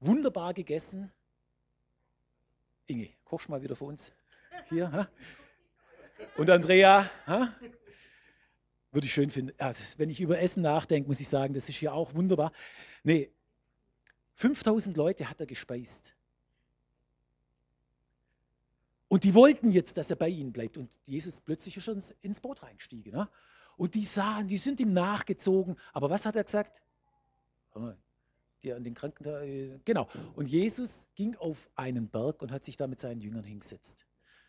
Wunderbar 0.00 0.54
gegessen. 0.54 1.12
Inge, 2.86 3.10
kochst 3.24 3.48
mal 3.48 3.60
wieder 3.60 3.76
für 3.76 3.84
uns 3.84 4.12
hier. 4.68 4.90
Ha? 4.92 5.08
Und 6.36 6.48
Andrea, 6.48 7.10
ha? 7.26 7.52
würde 8.92 9.06
ich 9.06 9.12
schön 9.12 9.30
finden. 9.30 9.52
Also, 9.58 9.98
wenn 9.98 10.08
ich 10.08 10.20
über 10.20 10.38
Essen 10.40 10.62
nachdenke, 10.62 11.08
muss 11.08 11.20
ich 11.20 11.28
sagen, 11.28 11.52
das 11.52 11.68
ist 11.68 11.76
hier 11.76 11.92
auch 11.92 12.14
wunderbar. 12.14 12.52
Nee, 13.02 13.30
5000 14.34 14.96
Leute 14.96 15.28
hat 15.28 15.40
er 15.40 15.46
gespeist. 15.46 16.16
Und 19.08 19.24
die 19.24 19.34
wollten 19.34 19.70
jetzt, 19.70 19.96
dass 19.96 20.10
er 20.10 20.16
bei 20.16 20.28
ihnen 20.28 20.52
bleibt. 20.52 20.76
Und 20.76 20.98
Jesus 21.04 21.40
plötzlich 21.40 21.76
ist 21.76 21.84
schon 21.84 22.02
ins 22.22 22.40
Boot 22.40 22.62
reingestiegen. 22.62 23.12
Ne? 23.12 23.28
Und 23.76 23.94
die 23.94 24.04
sahen, 24.04 24.48
die 24.48 24.56
sind 24.56 24.80
ihm 24.80 24.92
nachgezogen. 24.92 25.76
Aber 25.92 26.10
was 26.10 26.26
hat 26.26 26.36
er 26.36 26.44
gesagt? 26.44 26.82
Die 28.62 28.72
an 28.72 28.84
den 28.84 28.94
Kranken, 28.94 29.24
äh, 29.26 29.78
genau. 29.84 30.08
Und 30.34 30.48
Jesus 30.48 31.08
ging 31.14 31.36
auf 31.36 31.68
einen 31.74 32.08
Berg 32.08 32.42
und 32.42 32.52
hat 32.52 32.64
sich 32.64 32.76
da 32.76 32.86
mit 32.86 33.00
seinen 33.00 33.20
Jüngern 33.20 33.44
hingesetzt. 33.44 34.06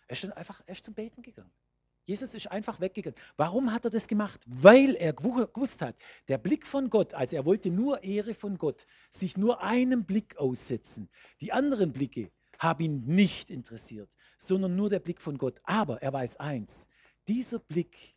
Er 0.08 0.14
ist 0.14 0.24
dann 0.24 0.32
einfach, 0.34 0.62
er 0.66 0.74
ist 0.74 0.86
zum 0.86 0.94
Beten 0.94 1.22
gegangen. 1.22 1.52
Jesus 2.06 2.34
ist 2.34 2.50
einfach 2.50 2.80
weggegangen. 2.80 3.20
Warum 3.36 3.74
hat 3.74 3.84
er 3.84 3.92
das 3.92 4.08
gemacht? 4.08 4.42
Weil 4.48 4.96
er 4.96 5.12
gewusst 5.12 5.82
hat, 5.82 5.96
der 6.30 6.38
Blick 6.38 6.66
von 6.66 6.90
Gott, 6.90 7.14
also 7.14 7.36
er 7.36 7.46
wollte 7.46 7.70
nur 7.70 8.02
Ehre 8.02 8.34
von 8.34 8.58
Gott, 8.58 8.86
sich 9.12 9.36
nur 9.36 9.62
einem 9.62 10.06
Blick 10.06 10.38
aussetzen. 10.38 11.10
Die 11.42 11.52
anderen 11.52 11.92
Blicke 11.92 12.32
haben 12.60 12.84
ihn 12.84 13.04
nicht 13.06 13.50
interessiert, 13.50 14.16
sondern 14.38 14.78
nur 14.78 14.90
der 14.90 15.00
Blick 15.00 15.22
von 15.22 15.38
Gott. 15.38 15.60
Aber 15.64 16.02
er 16.02 16.14
weiß 16.14 16.38
eins, 16.38 16.88
dieser 17.28 17.60
Blick 17.60 18.16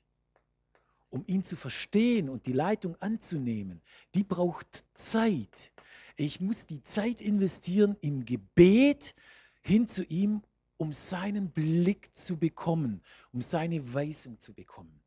um 1.10 1.24
ihn 1.26 1.42
zu 1.42 1.56
verstehen 1.56 2.28
und 2.28 2.46
die 2.46 2.52
Leitung 2.52 2.96
anzunehmen, 3.00 3.82
die 4.14 4.22
braucht 4.22 4.84
Zeit. 4.94 5.72
Ich 6.20 6.38
muss 6.38 6.66
die 6.66 6.82
Zeit 6.82 7.22
investieren 7.22 7.96
im 8.02 8.26
Gebet 8.26 9.14
hin 9.62 9.86
zu 9.86 10.04
ihm, 10.04 10.42
um 10.76 10.92
seinen 10.92 11.50
Blick 11.50 12.14
zu 12.14 12.36
bekommen, 12.36 13.00
um 13.32 13.40
seine 13.40 13.94
Weisung 13.94 14.38
zu 14.38 14.52
bekommen. 14.52 15.00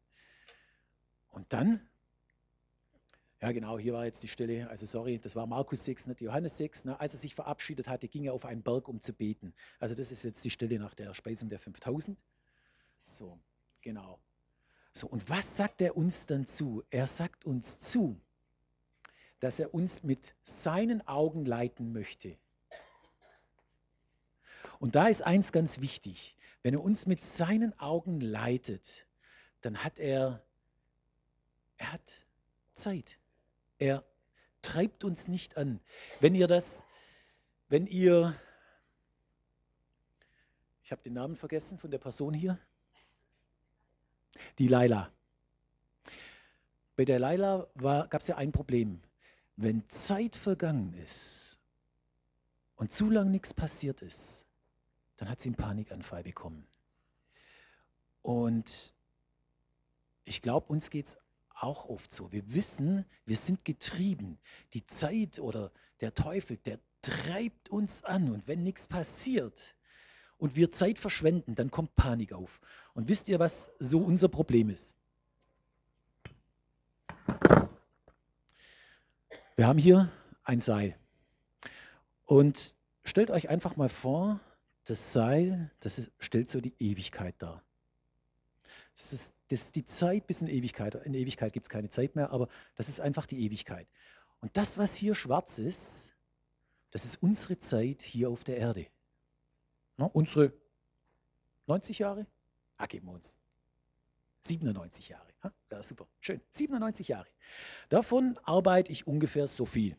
Und 1.29 1.53
dann, 1.53 1.87
ja 3.43 3.51
genau, 3.51 3.77
hier 3.77 3.93
war 3.93 4.05
jetzt 4.05 4.23
die 4.23 4.27
Stelle, 4.27 4.67
also 4.71 4.87
sorry, 4.87 5.19
das 5.19 5.35
war 5.35 5.45
Markus 5.45 5.85
6, 5.85 6.07
nicht 6.07 6.21
Johannes 6.21 6.57
6, 6.57 6.85
ne, 6.85 6.99
als 6.99 7.13
er 7.13 7.19
sich 7.19 7.35
verabschiedet 7.35 7.87
hatte, 7.87 8.07
ging 8.07 8.23
er 8.23 8.33
auf 8.33 8.45
einen 8.45 8.63
Berg, 8.63 8.87
um 8.87 8.99
zu 8.99 9.13
beten. 9.13 9.53
Also 9.77 9.93
das 9.93 10.11
ist 10.11 10.23
jetzt 10.23 10.43
die 10.43 10.49
Stelle 10.49 10.79
nach 10.79 10.95
der 10.95 11.13
Speisung 11.13 11.47
der 11.47 11.59
5000. 11.59 12.17
So, 13.03 13.39
genau. 13.81 14.19
So, 14.91 15.05
und 15.05 15.29
was 15.29 15.57
sagt 15.57 15.79
er 15.81 15.95
uns 15.95 16.25
dann 16.25 16.47
zu? 16.47 16.83
Er 16.89 17.05
sagt 17.05 17.45
uns 17.45 17.77
zu, 17.77 18.19
dass 19.43 19.59
er 19.59 19.73
uns 19.73 20.03
mit 20.03 20.33
seinen 20.45 21.05
Augen 21.05 21.43
leiten 21.43 21.91
möchte. 21.91 22.37
Und 24.79 24.95
da 24.95 25.07
ist 25.07 25.21
eins 25.21 25.51
ganz 25.51 25.81
wichtig. 25.81 26.37
Wenn 26.61 26.75
er 26.75 26.81
uns 26.81 27.07
mit 27.07 27.21
seinen 27.21 27.77
Augen 27.77 28.21
leitet, 28.21 29.05
dann 29.59 29.83
hat 29.83 29.99
er, 29.99 30.41
er 31.75 31.91
hat 31.91 32.25
Zeit. 32.71 33.19
Er 33.79 34.05
treibt 34.61 35.03
uns 35.03 35.27
nicht 35.27 35.57
an. 35.57 35.81
Wenn 36.21 36.35
ihr 36.35 36.47
das, 36.47 36.85
wenn 37.67 37.85
ihr, 37.85 38.33
ich 40.85 40.93
habe 40.93 41.01
den 41.01 41.15
Namen 41.15 41.35
vergessen 41.35 41.77
von 41.79 41.91
der 41.91 41.97
Person 41.99 42.33
hier, 42.33 42.57
die 44.57 44.69
Laila. 44.69 45.11
Bei 46.95 47.03
der 47.03 47.19
Laila 47.19 47.67
gab 47.75 48.21
es 48.21 48.27
ja 48.27 48.37
ein 48.37 48.53
Problem. 48.53 49.01
Wenn 49.55 49.87
Zeit 49.87 50.35
vergangen 50.35 50.93
ist 50.93 51.57
und 52.75 52.91
zu 52.91 53.09
lang 53.09 53.31
nichts 53.31 53.53
passiert 53.53 54.01
ist, 54.01 54.47
dann 55.17 55.29
hat 55.29 55.39
sie 55.39 55.49
einen 55.49 55.55
Panikanfall 55.55 56.23
bekommen. 56.23 56.67
Und 58.21 58.93
ich 60.25 60.41
glaube, 60.41 60.67
uns 60.71 60.89
geht 60.89 61.07
es 61.07 61.17
auch 61.55 61.85
oft 61.89 62.11
so. 62.11 62.31
Wir 62.31 62.53
wissen, 62.53 63.05
wir 63.25 63.35
sind 63.35 63.63
getrieben. 63.63 64.39
Die 64.73 64.85
Zeit 64.85 65.39
oder 65.39 65.71
der 66.01 66.13
Teufel, 66.13 66.57
der 66.57 66.79
treibt 67.01 67.69
uns 67.69 68.03
an. 68.03 68.31
Und 68.31 68.47
wenn 68.47 68.63
nichts 68.63 68.87
passiert 68.87 69.75
und 70.37 70.55
wir 70.55 70.71
Zeit 70.71 70.99
verschwenden, 70.99 71.55
dann 71.55 71.69
kommt 71.69 71.95
Panik 71.95 72.33
auf. 72.33 72.59
Und 72.93 73.07
wisst 73.07 73.29
ihr, 73.29 73.39
was 73.39 73.71
so 73.79 73.99
unser 73.99 74.29
Problem 74.29 74.69
ist? 74.69 74.97
Wir 79.55 79.67
haben 79.67 79.77
hier 79.77 80.11
ein 80.43 80.59
Seil. 80.59 80.97
Und 82.25 82.75
stellt 83.03 83.29
euch 83.29 83.49
einfach 83.49 83.75
mal 83.75 83.89
vor, 83.89 84.39
das 84.85 85.13
Seil, 85.13 85.71
das 85.79 85.99
ist, 85.99 86.11
stellt 86.19 86.49
so 86.49 86.59
die 86.59 86.73
Ewigkeit 86.79 87.35
dar. 87.37 87.63
Das 88.95 89.13
ist, 89.13 89.33
das 89.49 89.61
ist 89.63 89.75
die 89.75 89.85
Zeit 89.85 90.25
bis 90.27 90.41
in 90.41 90.47
Ewigkeit. 90.47 90.95
In 90.95 91.13
Ewigkeit 91.13 91.53
gibt 91.53 91.67
es 91.67 91.69
keine 91.69 91.89
Zeit 91.89 92.15
mehr, 92.15 92.31
aber 92.31 92.47
das 92.75 92.89
ist 92.89 92.99
einfach 92.99 93.25
die 93.25 93.45
Ewigkeit. 93.45 93.87
Und 94.41 94.57
das, 94.57 94.77
was 94.77 94.95
hier 94.95 95.15
schwarz 95.15 95.59
ist, 95.59 96.15
das 96.91 97.05
ist 97.05 97.21
unsere 97.21 97.57
Zeit 97.57 98.01
hier 98.01 98.29
auf 98.29 98.43
der 98.43 98.57
Erde. 98.57 98.87
Na, 99.97 100.05
unsere 100.05 100.53
90 101.67 101.99
Jahre? 101.99 102.25
Ah, 102.77 102.87
geben 102.87 103.07
wir 103.07 103.13
uns. 103.13 103.37
97 104.41 105.09
Jahre. 105.09 105.32
Ja, 105.43 105.83
super, 105.83 106.07
schön. 106.19 106.41
97 106.49 107.07
Jahre. 107.09 107.27
Davon 107.89 108.39
arbeite 108.43 108.91
ich 108.91 109.07
ungefähr 109.07 109.47
so 109.47 109.65
viel. 109.65 109.97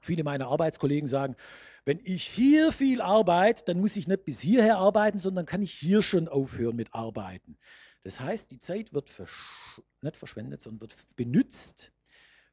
Viele 0.00 0.24
meiner 0.24 0.48
Arbeitskollegen 0.48 1.08
sagen, 1.08 1.36
wenn 1.84 2.00
ich 2.04 2.26
hier 2.26 2.72
viel 2.72 3.00
arbeite, 3.00 3.64
dann 3.66 3.80
muss 3.80 3.96
ich 3.96 4.08
nicht 4.08 4.24
bis 4.24 4.40
hierher 4.40 4.78
arbeiten, 4.78 5.18
sondern 5.18 5.46
kann 5.46 5.62
ich 5.62 5.72
hier 5.72 6.02
schon 6.02 6.28
aufhören 6.28 6.76
mit 6.76 6.94
Arbeiten. 6.94 7.56
Das 8.02 8.18
heißt, 8.18 8.50
die 8.50 8.58
Zeit 8.58 8.92
wird 8.92 9.08
versch 9.08 9.80
nicht 10.00 10.16
verschwendet, 10.16 10.60
sondern 10.60 10.80
wird 10.80 10.94
benutzt, 11.14 11.92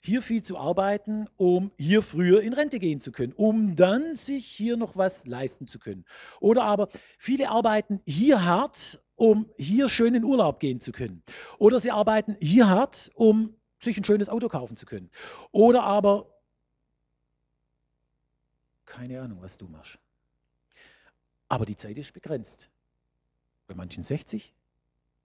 hier 0.02 0.22
viel 0.22 0.42
zu 0.42 0.58
arbeiten, 0.58 1.28
um 1.36 1.72
hier 1.78 2.02
früher 2.02 2.42
in 2.42 2.54
Rente 2.54 2.80
gehen 2.80 3.00
zu 3.00 3.12
können, 3.12 3.34
um 3.34 3.76
dann 3.76 4.14
sich 4.14 4.46
hier 4.46 4.78
noch 4.78 4.96
was 4.96 5.26
leisten 5.26 5.68
zu 5.68 5.80
können. 5.80 6.06
Oder 6.40 6.64
aber 6.64 6.90
viele 7.18 7.50
arbeiten 7.50 8.02
hier 8.06 8.46
hart, 8.46 9.02
um 9.20 9.50
hier 9.58 9.90
schön 9.90 10.16
in 10.16 10.24
Urlaub 10.24 10.60
gehen 10.60 10.80
zu 10.80 10.92
können. 10.92 11.22
Oder 11.58 11.80
sie 11.80 11.92
arbeiten 11.92 12.38
hier 12.40 12.70
hart, 12.70 13.12
um 13.14 13.56
sich 13.80 13.98
ein 13.98 14.04
schönes 14.04 14.30
Auto 14.30 14.48
kaufen 14.48 14.76
zu 14.76 14.86
können. 14.86 15.10
Oder 15.52 15.84
aber 15.84 16.28
keine 18.86 19.22
Ahnung, 19.22 19.42
was 19.42 19.58
du 19.58 19.68
machst. 19.68 20.00
Aber 21.48 21.66
die 21.66 21.76
Zeit 21.76 21.98
ist 21.98 22.14
begrenzt. 22.14 22.70
Bei 23.68 23.76
manchen 23.76 24.04
60, 24.04 24.56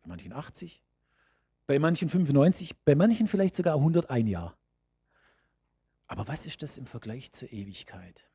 bei 0.03 0.09
manchen 0.09 0.33
80, 0.33 0.83
bei 1.67 1.79
manchen 1.79 2.09
95, 2.11 2.77
bei 2.85 2.95
manchen 2.95 3.27
vielleicht 3.27 3.55
sogar 3.55 3.77
101 3.77 4.29
Jahr. 4.29 4.57
Aber 6.07 6.29
was 6.29 6.47
ist 6.47 6.63
das 6.63 6.77
im 6.77 6.87
Vergleich 6.87 7.33
zur 7.33 7.51
Ewigkeit? 7.51 8.29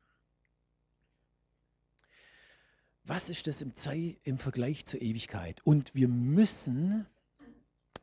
Was 3.04 3.30
ist 3.30 3.46
das 3.46 3.62
im, 3.62 3.74
Zei 3.74 4.18
im 4.24 4.38
Vergleich 4.38 4.84
zur 4.84 5.00
Ewigkeit? 5.02 5.60
Und 5.64 5.94
wir 5.94 6.08
müssen 6.08 7.06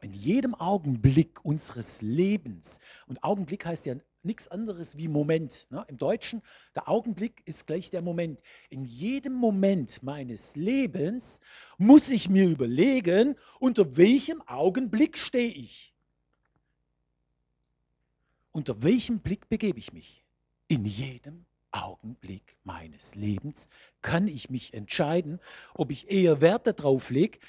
in 0.01 0.13
jedem 0.13 0.53
Augenblick 0.55 1.43
unseres 1.43 2.01
Lebens, 2.01 2.79
und 3.07 3.23
Augenblick 3.23 3.65
heißt 3.65 3.87
ja 3.87 3.95
nichts 4.27 4.47
anderes 4.47 4.97
wie 4.97 5.07
Moment. 5.07 5.67
Ne? 5.71 5.83
Im 5.87 5.97
Deutschen, 5.97 6.43
der 6.75 6.87
Augenblick 6.87 7.41
ist 7.45 7.65
gleich 7.65 7.89
der 7.89 8.03
Moment. 8.03 8.41
In 8.69 8.85
jedem 8.85 9.33
Moment 9.33 10.03
meines 10.03 10.55
Lebens 10.55 11.39
muss 11.77 12.11
ich 12.11 12.29
mir 12.29 12.47
überlegen, 12.47 13.35
unter 13.59 13.97
welchem 13.97 14.41
Augenblick 14.43 15.17
stehe 15.17 15.51
ich. 15.51 15.95
Unter 18.51 18.83
welchem 18.83 19.19
Blick 19.19 19.49
begebe 19.49 19.79
ich 19.79 19.93
mich? 19.93 20.25
In 20.67 20.85
jedem 20.85 21.46
Augenblick 21.83 22.57
meines 22.63 23.15
Lebens 23.15 23.69
kann 24.01 24.27
ich 24.27 24.49
mich 24.49 24.73
entscheiden, 24.73 25.39
ob 25.73 25.91
ich 25.91 26.09
eher 26.09 26.41
Wert 26.41 26.67
darauf 26.67 27.09
lege, 27.09 27.39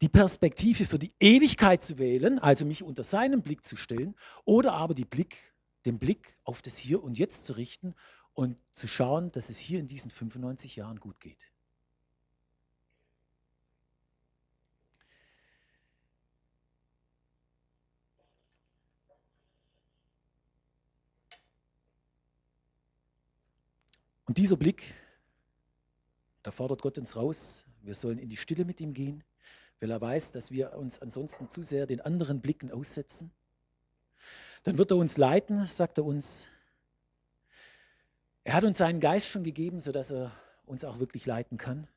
die 0.00 0.08
Perspektive 0.08 0.86
für 0.86 0.98
die 0.98 1.12
Ewigkeit 1.20 1.82
zu 1.82 1.98
wählen, 1.98 2.38
also 2.38 2.64
mich 2.64 2.82
unter 2.82 3.02
seinen 3.02 3.42
Blick 3.42 3.64
zu 3.64 3.76
stellen, 3.76 4.14
oder 4.44 4.72
aber 4.72 4.94
Blick, 5.04 5.54
den 5.84 5.98
Blick 5.98 6.38
auf 6.44 6.62
das 6.62 6.78
Hier 6.78 7.02
und 7.02 7.18
Jetzt 7.18 7.46
zu 7.46 7.56
richten 7.56 7.94
und 8.32 8.56
zu 8.72 8.86
schauen, 8.86 9.32
dass 9.32 9.50
es 9.50 9.58
hier 9.58 9.80
in 9.80 9.86
diesen 9.86 10.10
95 10.10 10.76
Jahren 10.76 11.00
gut 11.00 11.20
geht. 11.20 11.38
Und 24.30 24.38
dieser 24.38 24.56
Blick, 24.56 24.94
da 26.44 26.52
fordert 26.52 26.82
Gott 26.82 26.96
uns 26.98 27.16
raus, 27.16 27.66
wir 27.82 27.94
sollen 27.94 28.16
in 28.16 28.28
die 28.28 28.36
Stille 28.36 28.64
mit 28.64 28.80
ihm 28.80 28.94
gehen, 28.94 29.24
weil 29.80 29.90
er 29.90 30.00
weiß, 30.00 30.30
dass 30.30 30.52
wir 30.52 30.74
uns 30.74 31.02
ansonsten 31.02 31.48
zu 31.48 31.62
sehr 31.62 31.84
den 31.84 32.00
anderen 32.00 32.40
Blicken 32.40 32.70
aussetzen. 32.70 33.32
Dann 34.62 34.78
wird 34.78 34.92
er 34.92 34.98
uns 34.98 35.16
leiten, 35.16 35.66
sagt 35.66 35.98
er 35.98 36.04
uns. 36.04 36.48
Er 38.44 38.54
hat 38.54 38.62
uns 38.62 38.78
seinen 38.78 39.00
Geist 39.00 39.26
schon 39.26 39.42
gegeben, 39.42 39.80
sodass 39.80 40.12
er 40.12 40.30
uns 40.64 40.84
auch 40.84 41.00
wirklich 41.00 41.26
leiten 41.26 41.58
kann. 41.58 41.88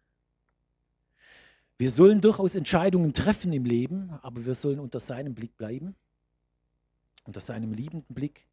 Wir 1.77 1.91
sollen 1.91 2.19
durchaus 2.19 2.55
Entscheidungen 2.55 3.13
treffen 3.13 3.53
im 3.53 3.65
Leben, 3.65 4.09
aber 4.23 4.43
wir 4.43 4.55
sollen 4.55 4.79
unter 4.79 4.99
seinem 4.99 5.35
Blick 5.35 5.55
bleiben, 5.55 5.95
unter 7.25 7.41
seinem 7.41 7.73
liebenden 7.73 8.15
Blick. 8.15 8.47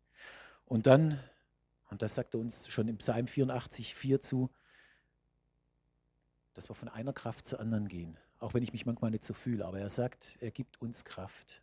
Und 0.67 0.87
dann 0.87 1.19
und 1.91 2.03
das 2.03 2.15
sagt 2.15 2.35
er 2.35 2.41
uns 2.41 2.69
schon 2.69 2.89
im 2.89 2.99
Psalm 2.99 3.27
84, 3.27 3.95
4 3.95 4.21
zu, 4.21 4.51
dass 6.55 6.69
wir 6.71 6.75
von 6.75 6.89
einer 6.89 7.13
Kraft 7.13 7.47
zur 7.47 7.61
anderen 7.61 7.89
gehen. 7.89 8.17
Auch 8.39 8.55
wenn 8.55 8.63
ich 8.63 8.73
mich 8.73 8.87
manchmal 8.87 9.11
nicht 9.11 9.25
so 9.25 9.35
fühle, 9.35 9.67
aber 9.67 9.81
er 9.81 9.89
sagt, 9.89 10.39
er 10.41 10.51
gibt 10.51 10.81
uns 10.81 11.05
Kraft. 11.05 11.63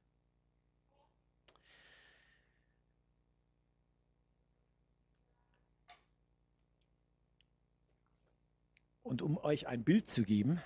Und 9.02 9.22
um 9.22 9.38
euch 9.38 9.68
ein 9.68 9.86
Bild 9.86 10.10
zu 10.10 10.24
geben, 10.24 10.62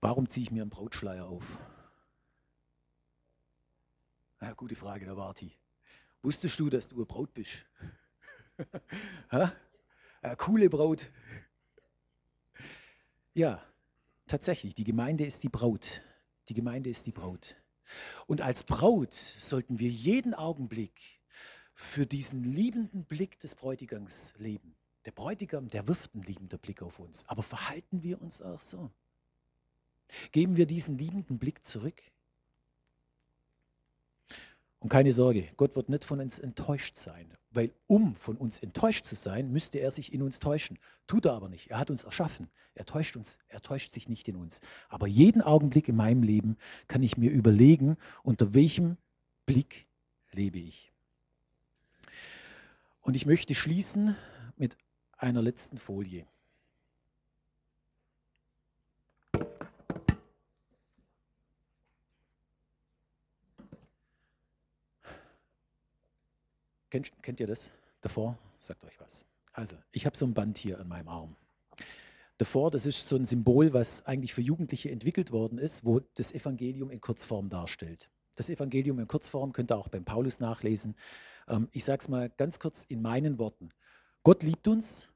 warum 0.00 0.26
ziehe 0.26 0.44
ich 0.44 0.50
mir 0.50 0.62
einen 0.62 0.70
Brautschleier 0.70 1.26
auf? 1.26 1.58
Ja, 4.46 4.52
gute 4.52 4.76
Frage, 4.76 5.04
der 5.04 5.16
Warti. 5.16 5.50
Wusstest 6.22 6.60
du, 6.60 6.70
dass 6.70 6.86
du 6.86 6.94
eine 6.94 7.04
Braut 7.04 7.34
bist? 7.34 7.66
eine 9.28 10.36
coole 10.36 10.70
Braut. 10.70 11.10
Ja, 13.34 13.60
tatsächlich, 14.28 14.72
die 14.72 14.84
Gemeinde 14.84 15.24
ist 15.24 15.42
die 15.42 15.48
Braut. 15.48 16.00
Die 16.48 16.54
Gemeinde 16.54 16.90
ist 16.90 17.08
die 17.08 17.10
Braut. 17.10 17.56
Und 18.28 18.40
als 18.40 18.62
Braut 18.62 19.14
sollten 19.14 19.80
wir 19.80 19.88
jeden 19.88 20.32
Augenblick 20.32 21.20
für 21.74 22.06
diesen 22.06 22.44
liebenden 22.44 23.04
Blick 23.04 23.40
des 23.40 23.56
Bräutigams 23.56 24.32
leben. 24.36 24.76
Der 25.06 25.10
Bräutigam, 25.10 25.68
der 25.70 25.88
wirft 25.88 26.14
einen 26.14 26.22
liebenden 26.22 26.60
Blick 26.60 26.82
auf 26.82 27.00
uns. 27.00 27.28
Aber 27.28 27.42
verhalten 27.42 28.04
wir 28.04 28.22
uns 28.22 28.40
auch 28.40 28.60
so? 28.60 28.92
Geben 30.30 30.56
wir 30.56 30.66
diesen 30.66 30.98
liebenden 30.98 31.40
Blick 31.40 31.64
zurück? 31.64 32.00
Und 34.86 34.90
keine 34.90 35.10
Sorge, 35.10 35.48
Gott 35.56 35.74
wird 35.74 35.88
nicht 35.88 36.04
von 36.04 36.20
uns 36.20 36.38
enttäuscht 36.38 36.94
sein, 36.94 37.26
weil 37.50 37.72
um 37.88 38.14
von 38.14 38.36
uns 38.36 38.60
enttäuscht 38.60 39.04
zu 39.04 39.16
sein, 39.16 39.50
müsste 39.50 39.80
er 39.80 39.90
sich 39.90 40.12
in 40.12 40.22
uns 40.22 40.38
täuschen. 40.38 40.78
Tut 41.08 41.26
er 41.26 41.32
aber 41.32 41.48
nicht. 41.48 41.72
Er 41.72 41.80
hat 41.80 41.90
uns 41.90 42.04
erschaffen. 42.04 42.50
Er 42.76 42.84
täuscht 42.84 43.16
uns, 43.16 43.38
er 43.48 43.60
täuscht 43.62 43.90
sich 43.90 44.08
nicht 44.08 44.28
in 44.28 44.36
uns. 44.36 44.60
Aber 44.88 45.08
jeden 45.08 45.42
Augenblick 45.42 45.88
in 45.88 45.96
meinem 45.96 46.22
Leben 46.22 46.56
kann 46.86 47.02
ich 47.02 47.16
mir 47.16 47.32
überlegen, 47.32 47.96
unter 48.22 48.54
welchem 48.54 48.96
Blick 49.44 49.88
lebe 50.30 50.60
ich. 50.60 50.92
Und 53.00 53.16
ich 53.16 53.26
möchte 53.26 53.56
schließen 53.56 54.14
mit 54.56 54.76
einer 55.18 55.42
letzten 55.42 55.78
Folie. 55.78 56.28
Kennt, 66.96 67.22
kennt 67.22 67.40
ihr 67.40 67.46
das? 67.46 67.72
Davor, 68.00 68.38
sagt 68.58 68.84
euch 68.84 68.98
was. 69.00 69.26
Also, 69.52 69.76
ich 69.92 70.06
habe 70.06 70.16
so 70.16 70.26
ein 70.26 70.34
Band 70.34 70.58
hier 70.58 70.78
an 70.80 70.88
meinem 70.88 71.08
Arm. 71.08 71.36
Davor, 72.38 72.70
das 72.70 72.86
ist 72.86 73.08
so 73.08 73.16
ein 73.16 73.24
Symbol, 73.24 73.72
was 73.72 74.06
eigentlich 74.06 74.34
für 74.34 74.42
Jugendliche 74.42 74.90
entwickelt 74.90 75.32
worden 75.32 75.58
ist, 75.58 75.84
wo 75.84 76.00
das 76.14 76.32
Evangelium 76.32 76.90
in 76.90 77.00
Kurzform 77.00 77.48
darstellt. 77.48 78.10
Das 78.36 78.50
Evangelium 78.50 78.98
in 78.98 79.06
Kurzform 79.06 79.52
könnt 79.52 79.70
ihr 79.72 79.76
auch 79.76 79.88
beim 79.88 80.04
Paulus 80.04 80.40
nachlesen. 80.40 80.94
Ähm, 81.48 81.68
ich 81.72 81.84
sage 81.84 82.00
es 82.00 82.08
mal 82.08 82.28
ganz 82.28 82.58
kurz 82.58 82.84
in 82.84 83.00
meinen 83.00 83.38
Worten. 83.38 83.70
Gott 84.22 84.42
liebt 84.42 84.68
uns. 84.68 85.12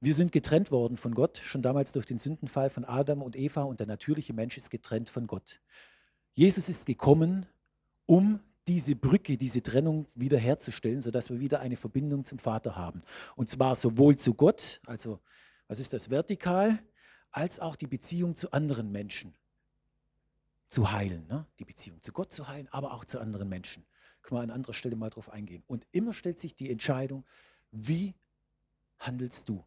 Wir 0.00 0.14
sind 0.14 0.32
getrennt 0.32 0.72
worden 0.72 0.96
von 0.96 1.14
Gott, 1.14 1.38
schon 1.38 1.62
damals 1.62 1.92
durch 1.92 2.06
den 2.06 2.18
Sündenfall 2.18 2.70
von 2.70 2.84
Adam 2.84 3.22
und 3.22 3.36
Eva 3.36 3.62
und 3.62 3.78
der 3.78 3.86
natürliche 3.86 4.32
Mensch 4.32 4.56
ist 4.56 4.70
getrennt 4.70 5.08
von 5.08 5.28
Gott. 5.28 5.60
Jesus 6.32 6.68
ist 6.68 6.86
gekommen, 6.86 7.46
um 8.06 8.40
diese 8.66 8.94
Brücke, 8.94 9.36
diese 9.36 9.62
Trennung 9.62 10.06
wiederherzustellen, 10.14 11.00
sodass 11.00 11.30
wir 11.30 11.40
wieder 11.40 11.60
eine 11.60 11.76
Verbindung 11.76 12.24
zum 12.24 12.38
Vater 12.38 12.76
haben. 12.76 13.02
Und 13.34 13.48
zwar 13.48 13.74
sowohl 13.74 14.16
zu 14.16 14.34
Gott, 14.34 14.80
also 14.86 15.20
was 15.68 15.80
ist 15.80 15.92
das, 15.92 16.10
vertikal, 16.10 16.78
als 17.30 17.60
auch 17.60 17.76
die 17.76 17.86
Beziehung 17.86 18.34
zu 18.34 18.52
anderen 18.52 18.92
Menschen 18.92 19.34
zu 20.68 20.92
heilen. 20.92 21.26
Ne? 21.26 21.46
Die 21.58 21.64
Beziehung 21.64 22.00
zu 22.00 22.12
Gott 22.12 22.32
zu 22.32 22.48
heilen, 22.48 22.68
aber 22.70 22.94
auch 22.94 23.04
zu 23.04 23.20
anderen 23.20 23.48
Menschen. 23.48 23.84
Können 24.22 24.38
wir 24.38 24.42
an 24.42 24.50
anderer 24.50 24.74
Stelle 24.74 24.96
mal 24.96 25.10
drauf 25.10 25.30
eingehen. 25.30 25.62
Und 25.66 25.86
immer 25.92 26.12
stellt 26.12 26.38
sich 26.38 26.54
die 26.54 26.70
Entscheidung, 26.70 27.24
wie 27.72 28.14
handelst 29.00 29.48
du? 29.48 29.64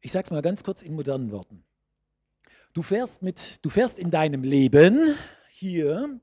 Ich 0.00 0.12
sage 0.12 0.24
es 0.24 0.30
mal 0.30 0.42
ganz 0.42 0.64
kurz 0.64 0.82
in 0.82 0.94
modernen 0.94 1.30
Worten. 1.30 1.64
Du 2.72 2.82
fährst, 2.82 3.22
mit, 3.22 3.64
du 3.64 3.70
fährst 3.70 3.98
in 3.98 4.10
deinem 4.10 4.42
Leben 4.42 5.14
hier 5.50 6.20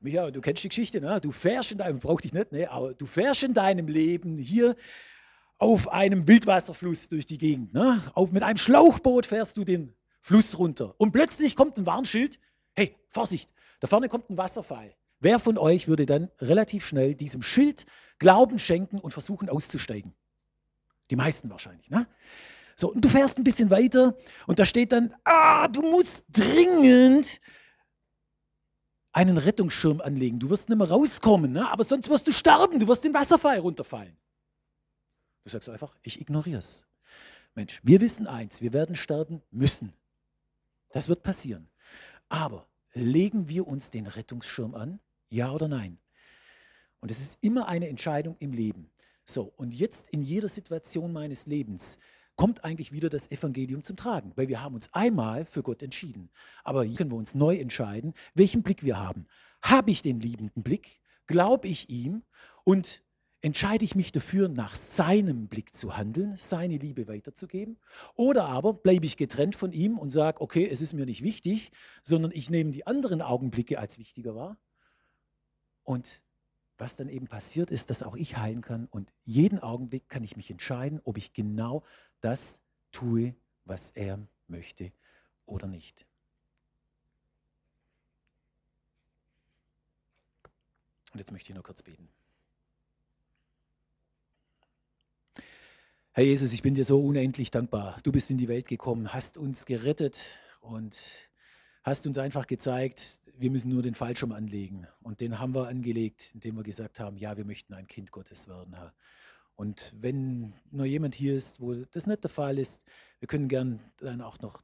Micha, 0.00 0.30
du 0.30 0.40
kennst 0.40 0.62
die 0.62 0.68
Geschichte, 0.68 1.00
ne? 1.00 1.20
Du 1.20 1.32
fährst 1.32 1.72
in 1.72 1.78
deinem, 1.78 1.98
brauch 1.98 2.20
dich 2.20 2.32
nicht, 2.32 2.52
ne? 2.52 2.70
Aber 2.70 2.94
du 2.94 3.04
fährst 3.04 3.42
in 3.42 3.52
deinem 3.52 3.88
Leben 3.88 4.38
hier 4.38 4.76
auf 5.58 5.88
einem 5.88 6.28
Wildwasserfluss 6.28 7.08
durch 7.08 7.26
die 7.26 7.38
Gegend, 7.38 7.74
ne? 7.74 8.00
Auf, 8.14 8.30
mit 8.30 8.42
einem 8.42 8.58
Schlauchboot 8.58 9.26
fährst 9.26 9.56
du 9.56 9.64
den 9.64 9.94
Fluss 10.20 10.58
runter. 10.58 10.94
Und 10.98 11.12
plötzlich 11.12 11.56
kommt 11.56 11.76
ein 11.78 11.86
Warnschild. 11.86 12.38
Hey, 12.76 12.96
Vorsicht, 13.10 13.52
da 13.80 13.88
vorne 13.88 14.08
kommt 14.08 14.30
ein 14.30 14.38
Wasserfall. 14.38 14.94
Wer 15.20 15.40
von 15.40 15.58
euch 15.58 15.88
würde 15.88 16.06
dann 16.06 16.30
relativ 16.40 16.86
schnell 16.86 17.16
diesem 17.16 17.42
Schild 17.42 17.86
Glauben 18.20 18.60
schenken 18.60 19.00
und 19.00 19.12
versuchen 19.12 19.48
auszusteigen? 19.48 20.14
Die 21.10 21.16
meisten 21.16 21.50
wahrscheinlich, 21.50 21.90
ne? 21.90 22.06
So, 22.76 22.92
und 22.92 23.04
du 23.04 23.08
fährst 23.08 23.38
ein 23.38 23.44
bisschen 23.44 23.70
weiter 23.70 24.16
und 24.46 24.60
da 24.60 24.64
steht 24.64 24.92
dann, 24.92 25.12
ah, 25.24 25.66
du 25.66 25.82
musst 25.82 26.26
dringend 26.30 27.40
einen 29.12 29.38
Rettungsschirm 29.38 30.00
anlegen. 30.00 30.38
Du 30.38 30.50
wirst 30.50 30.68
nicht 30.68 30.78
mehr 30.78 30.88
rauskommen, 30.88 31.52
ne? 31.52 31.70
aber 31.70 31.84
sonst 31.84 32.08
wirst 32.08 32.26
du 32.26 32.32
sterben. 32.32 32.78
Du 32.78 32.88
wirst 32.88 33.04
den 33.04 33.14
Wasserfall 33.14 33.58
runterfallen. 33.58 34.16
Du 35.44 35.50
sagst 35.50 35.68
einfach, 35.68 35.94
ich 36.02 36.20
ignoriere 36.20 36.58
es. 36.58 36.86
Mensch, 37.54 37.80
wir 37.82 38.00
wissen 38.00 38.26
eins, 38.26 38.60
wir 38.60 38.72
werden 38.72 38.94
sterben 38.94 39.42
müssen. 39.50 39.92
Das 40.90 41.08
wird 41.08 41.22
passieren. 41.22 41.68
Aber 42.28 42.66
legen 42.92 43.48
wir 43.48 43.66
uns 43.66 43.90
den 43.90 44.06
Rettungsschirm 44.06 44.74
an? 44.74 45.00
Ja 45.30 45.50
oder 45.52 45.68
nein? 45.68 45.98
Und 47.00 47.10
es 47.10 47.20
ist 47.20 47.38
immer 47.40 47.68
eine 47.68 47.88
Entscheidung 47.88 48.36
im 48.38 48.52
Leben. 48.52 48.90
So, 49.24 49.52
und 49.56 49.74
jetzt 49.74 50.08
in 50.10 50.22
jeder 50.22 50.48
Situation 50.48 51.12
meines 51.12 51.46
Lebens 51.46 51.98
kommt 52.38 52.64
eigentlich 52.64 52.92
wieder 52.92 53.10
das 53.10 53.30
Evangelium 53.30 53.82
zum 53.82 53.96
Tragen, 53.96 54.32
weil 54.36 54.48
wir 54.48 54.62
haben 54.62 54.76
uns 54.76 54.94
einmal 54.94 55.44
für 55.44 55.62
Gott 55.62 55.82
entschieden. 55.82 56.30
Aber 56.62 56.84
hier 56.84 56.96
können 56.96 57.10
wir 57.10 57.18
uns 57.18 57.34
neu 57.34 57.56
entscheiden, 57.56 58.14
welchen 58.34 58.62
Blick 58.62 58.84
wir 58.84 58.98
haben. 58.98 59.26
Habe 59.60 59.90
ich 59.90 60.02
den 60.02 60.20
liebenden 60.20 60.62
Blick? 60.62 61.00
Glaube 61.26 61.66
ich 61.66 61.90
ihm? 61.90 62.22
Und 62.62 63.02
entscheide 63.40 63.84
ich 63.84 63.96
mich 63.96 64.12
dafür, 64.12 64.48
nach 64.48 64.76
seinem 64.76 65.48
Blick 65.48 65.74
zu 65.74 65.96
handeln, 65.96 66.36
seine 66.36 66.76
Liebe 66.76 67.08
weiterzugeben? 67.08 67.76
Oder 68.14 68.44
aber 68.44 68.72
bleibe 68.72 69.04
ich 69.04 69.16
getrennt 69.16 69.56
von 69.56 69.72
ihm 69.72 69.98
und 69.98 70.10
sage, 70.10 70.40
okay, 70.40 70.66
es 70.70 70.80
ist 70.80 70.92
mir 70.92 71.06
nicht 71.06 71.22
wichtig, 71.22 71.72
sondern 72.04 72.30
ich 72.32 72.50
nehme 72.50 72.70
die 72.70 72.86
anderen 72.86 73.20
Augenblicke 73.20 73.80
als 73.80 73.98
wichtiger 73.98 74.36
wahr? 74.36 74.58
Und 75.82 76.22
was 76.78 76.96
dann 76.96 77.08
eben 77.08 77.26
passiert 77.26 77.70
ist, 77.70 77.90
dass 77.90 78.02
auch 78.02 78.14
ich 78.14 78.36
heilen 78.38 78.62
kann 78.62 78.86
und 78.86 79.12
jeden 79.24 79.58
Augenblick 79.58 80.08
kann 80.08 80.24
ich 80.24 80.36
mich 80.36 80.50
entscheiden, 80.50 81.00
ob 81.04 81.18
ich 81.18 81.32
genau 81.32 81.82
das 82.20 82.62
tue, 82.92 83.34
was 83.64 83.90
er 83.90 84.26
möchte 84.46 84.92
oder 85.44 85.66
nicht. 85.66 86.06
Und 91.12 91.18
jetzt 91.18 91.32
möchte 91.32 91.50
ich 91.50 91.54
nur 91.54 91.64
kurz 91.64 91.82
beten. 91.82 92.08
Herr 96.12 96.24
Jesus, 96.24 96.52
ich 96.52 96.62
bin 96.62 96.74
dir 96.74 96.84
so 96.84 97.00
unendlich 97.00 97.50
dankbar. 97.50 97.98
Du 98.02 98.12
bist 98.12 98.30
in 98.30 98.38
die 98.38 98.48
Welt 98.48 98.68
gekommen, 98.68 99.12
hast 99.12 99.36
uns 99.36 99.66
gerettet 99.66 100.40
und 100.60 101.30
hast 101.88 102.06
uns 102.06 102.18
einfach 102.18 102.46
gezeigt, 102.46 103.20
wir 103.38 103.50
müssen 103.50 103.70
nur 103.70 103.82
den 103.82 103.94
Fallschirm 103.94 104.32
anlegen. 104.32 104.86
Und 105.02 105.20
den 105.20 105.38
haben 105.38 105.54
wir 105.54 105.68
angelegt, 105.68 106.32
indem 106.34 106.56
wir 106.56 106.62
gesagt 106.62 107.00
haben, 107.00 107.16
ja, 107.16 107.36
wir 107.36 107.44
möchten 107.44 107.74
ein 107.74 107.86
Kind 107.86 108.10
Gottes 108.10 108.48
werden, 108.48 108.74
Herr. 108.74 108.92
Und 109.54 109.92
wenn 109.98 110.54
nur 110.70 110.86
jemand 110.86 111.16
hier 111.16 111.34
ist, 111.34 111.60
wo 111.60 111.74
das 111.74 112.06
nicht 112.06 112.22
der 112.22 112.30
Fall 112.30 112.58
ist, 112.58 112.84
wir 113.18 113.26
können 113.26 113.48
gern 113.48 113.80
dann 113.96 114.20
auch 114.20 114.38
noch 114.38 114.62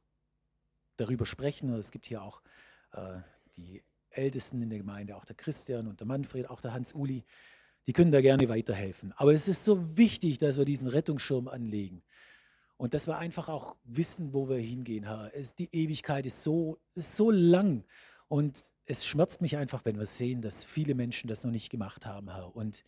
darüber 0.95 1.25
sprechen. 1.25 1.73
Es 1.73 1.91
gibt 1.91 2.05
hier 2.05 2.21
auch 2.21 2.41
äh, 2.93 3.19
die 3.57 3.83
Ältesten 4.09 4.61
in 4.61 4.69
der 4.69 4.79
Gemeinde, 4.79 5.17
auch 5.17 5.25
der 5.25 5.35
Christian 5.35 5.87
und 5.87 5.99
der 5.99 6.07
Manfred, 6.07 6.49
auch 6.49 6.61
der 6.61 6.73
Hans-Uli. 6.73 7.25
Die 7.87 7.93
können 7.93 8.11
da 8.11 8.21
gerne 8.21 8.47
weiterhelfen. 8.47 9.11
Aber 9.17 9.33
es 9.33 9.49
ist 9.49 9.65
so 9.65 9.97
wichtig, 9.97 10.37
dass 10.37 10.57
wir 10.57 10.65
diesen 10.65 10.87
Rettungsschirm 10.87 11.49
anlegen. 11.49 12.01
Und 12.77 12.93
dass 12.93 13.07
wir 13.07 13.17
einfach 13.17 13.47
auch 13.47 13.75
wissen, 13.85 14.33
wo 14.33 14.49
wir 14.49 14.57
hingehen, 14.57 15.05
Herr. 15.05 15.31
Es, 15.33 15.55
die 15.55 15.73
Ewigkeit 15.73 16.25
ist 16.25 16.43
so, 16.43 16.77
ist 16.93 17.15
so 17.15 17.31
lang. 17.31 17.85
Und 18.27 18.61
es 18.85 19.05
schmerzt 19.05 19.41
mich 19.41 19.57
einfach, 19.57 19.85
wenn 19.85 19.97
wir 19.97 20.05
sehen, 20.05 20.41
dass 20.41 20.63
viele 20.63 20.95
Menschen 20.95 21.27
das 21.27 21.43
noch 21.43 21.51
nicht 21.51 21.69
gemacht 21.69 22.05
haben, 22.05 22.29
Herr. 22.33 22.55
Und 22.55 22.83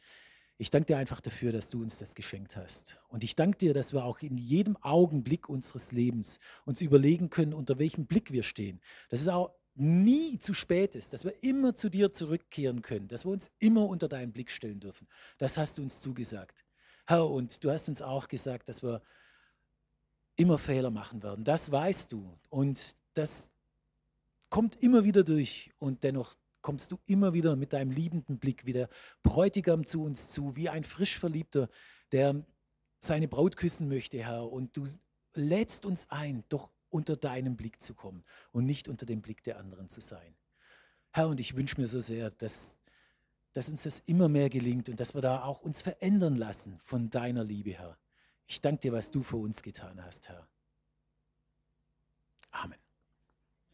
ich 0.58 0.72
danke 0.72 0.88
dir 0.88 0.98
einfach 0.98 1.22
dafür, 1.22 1.52
dass 1.52 1.70
du 1.70 1.82
uns 1.82 2.00
das 2.00 2.16
geschenkt 2.16 2.58
hast. 2.58 3.00
Und 3.10 3.24
ich 3.24 3.36
danke 3.36 3.60
dir, 3.60 3.74
dass 3.74 3.94
wir 3.94 4.04
auch 4.04 4.20
in 4.20 4.38
jedem 4.38 4.76
Augenblick 4.78 5.48
unseres 5.50 5.92
Lebens 5.92 6.40
uns 6.66 6.82
überlegen 6.82 7.30
können, 7.30 7.54
unter 7.54 7.78
welchem 7.78 8.08
Blick 8.08 8.32
wir 8.32 8.44
stehen. 8.44 8.82
Dass 9.10 9.22
es 9.22 9.28
auch 9.28 9.52
nie 9.76 10.40
zu 10.40 10.56
spät 10.56 10.96
ist, 10.96 11.14
dass 11.14 11.24
wir 11.24 11.44
immer 11.44 11.76
zu 11.76 11.90
dir 11.90 12.12
zurückkehren 12.12 12.82
können, 12.82 13.08
dass 13.08 13.26
wir 13.26 13.32
uns 13.32 13.52
immer 13.60 13.88
unter 13.88 14.08
deinen 14.08 14.32
Blick 14.32 14.52
stellen 14.52 14.80
dürfen. 14.80 15.08
Das 15.38 15.58
hast 15.58 15.78
du 15.78 15.84
uns 15.84 16.02
zugesagt. 16.02 16.66
Herr, 17.06 17.30
und 17.30 17.64
du 17.64 17.70
hast 17.72 17.88
uns 17.88 18.02
auch 18.02 18.28
gesagt, 18.28 18.68
dass 18.68 18.82
wir 18.82 19.02
immer 20.38 20.58
Fehler 20.58 20.92
machen 20.92 21.22
werden. 21.22 21.44
Das 21.44 21.72
weißt 21.72 22.14
du. 22.14 22.38
Und 22.50 22.96
das 23.14 23.50
kommt 24.50 24.82
immer 24.82 25.04
wieder 25.04 25.24
durch. 25.24 25.72
Und 25.80 26.04
dennoch 26.04 26.36
kommst 26.62 26.92
du 26.92 26.98
immer 27.06 27.34
wieder 27.34 27.56
mit 27.56 27.74
deinem 27.74 27.92
liebenden 27.92 28.40
Blick 28.40 28.66
wie 28.66 28.74
der 28.74 28.90
Bräutigam 29.24 29.86
zu 29.86 30.04
uns 30.04 30.30
zu, 30.30 30.56
wie 30.56 30.70
ein 30.70 30.84
frisch 30.84 31.20
Verliebter, 31.20 31.70
der 32.12 32.44
seine 33.00 33.28
Braut 33.28 33.58
küssen 33.58 33.90
möchte, 33.90 34.20
Herr. 34.20 34.52
Und 34.52 34.78
du 34.78 34.84
lädst 35.34 35.86
uns 35.86 36.10
ein, 36.10 36.44
doch 36.50 36.72
unter 36.90 37.16
deinem 37.16 37.58
Blick 37.58 37.82
zu 37.82 37.94
kommen 37.94 38.24
und 38.52 38.66
nicht 38.66 38.88
unter 38.88 39.06
dem 39.06 39.22
Blick 39.22 39.44
der 39.44 39.60
anderen 39.60 39.90
zu 39.90 40.02
sein. 40.02 40.36
Herr, 41.12 41.28
und 41.28 41.40
ich 41.40 41.56
wünsche 41.56 41.80
mir 41.80 41.88
so 41.88 42.00
sehr, 42.00 42.32
dass, 42.32 42.78
dass 43.54 43.70
uns 43.70 43.84
das 43.84 44.00
immer 44.06 44.30
mehr 44.30 44.50
gelingt 44.50 44.90
und 44.90 45.00
dass 45.00 45.14
wir 45.14 45.22
da 45.22 45.44
auch 45.44 45.62
uns 45.62 45.82
verändern 45.82 46.36
lassen 46.36 46.80
von 46.84 47.10
deiner 47.10 47.44
Liebe, 47.44 47.72
Herr. 47.72 47.98
Ich 48.48 48.62
danke 48.62 48.80
dir, 48.80 48.94
was 48.94 49.12
du 49.12 49.24
für 49.24 49.38
uns 49.38 49.62
getan 49.62 50.04
hast, 50.04 50.30
Herr. 50.30 50.48
Amen. 52.52 52.87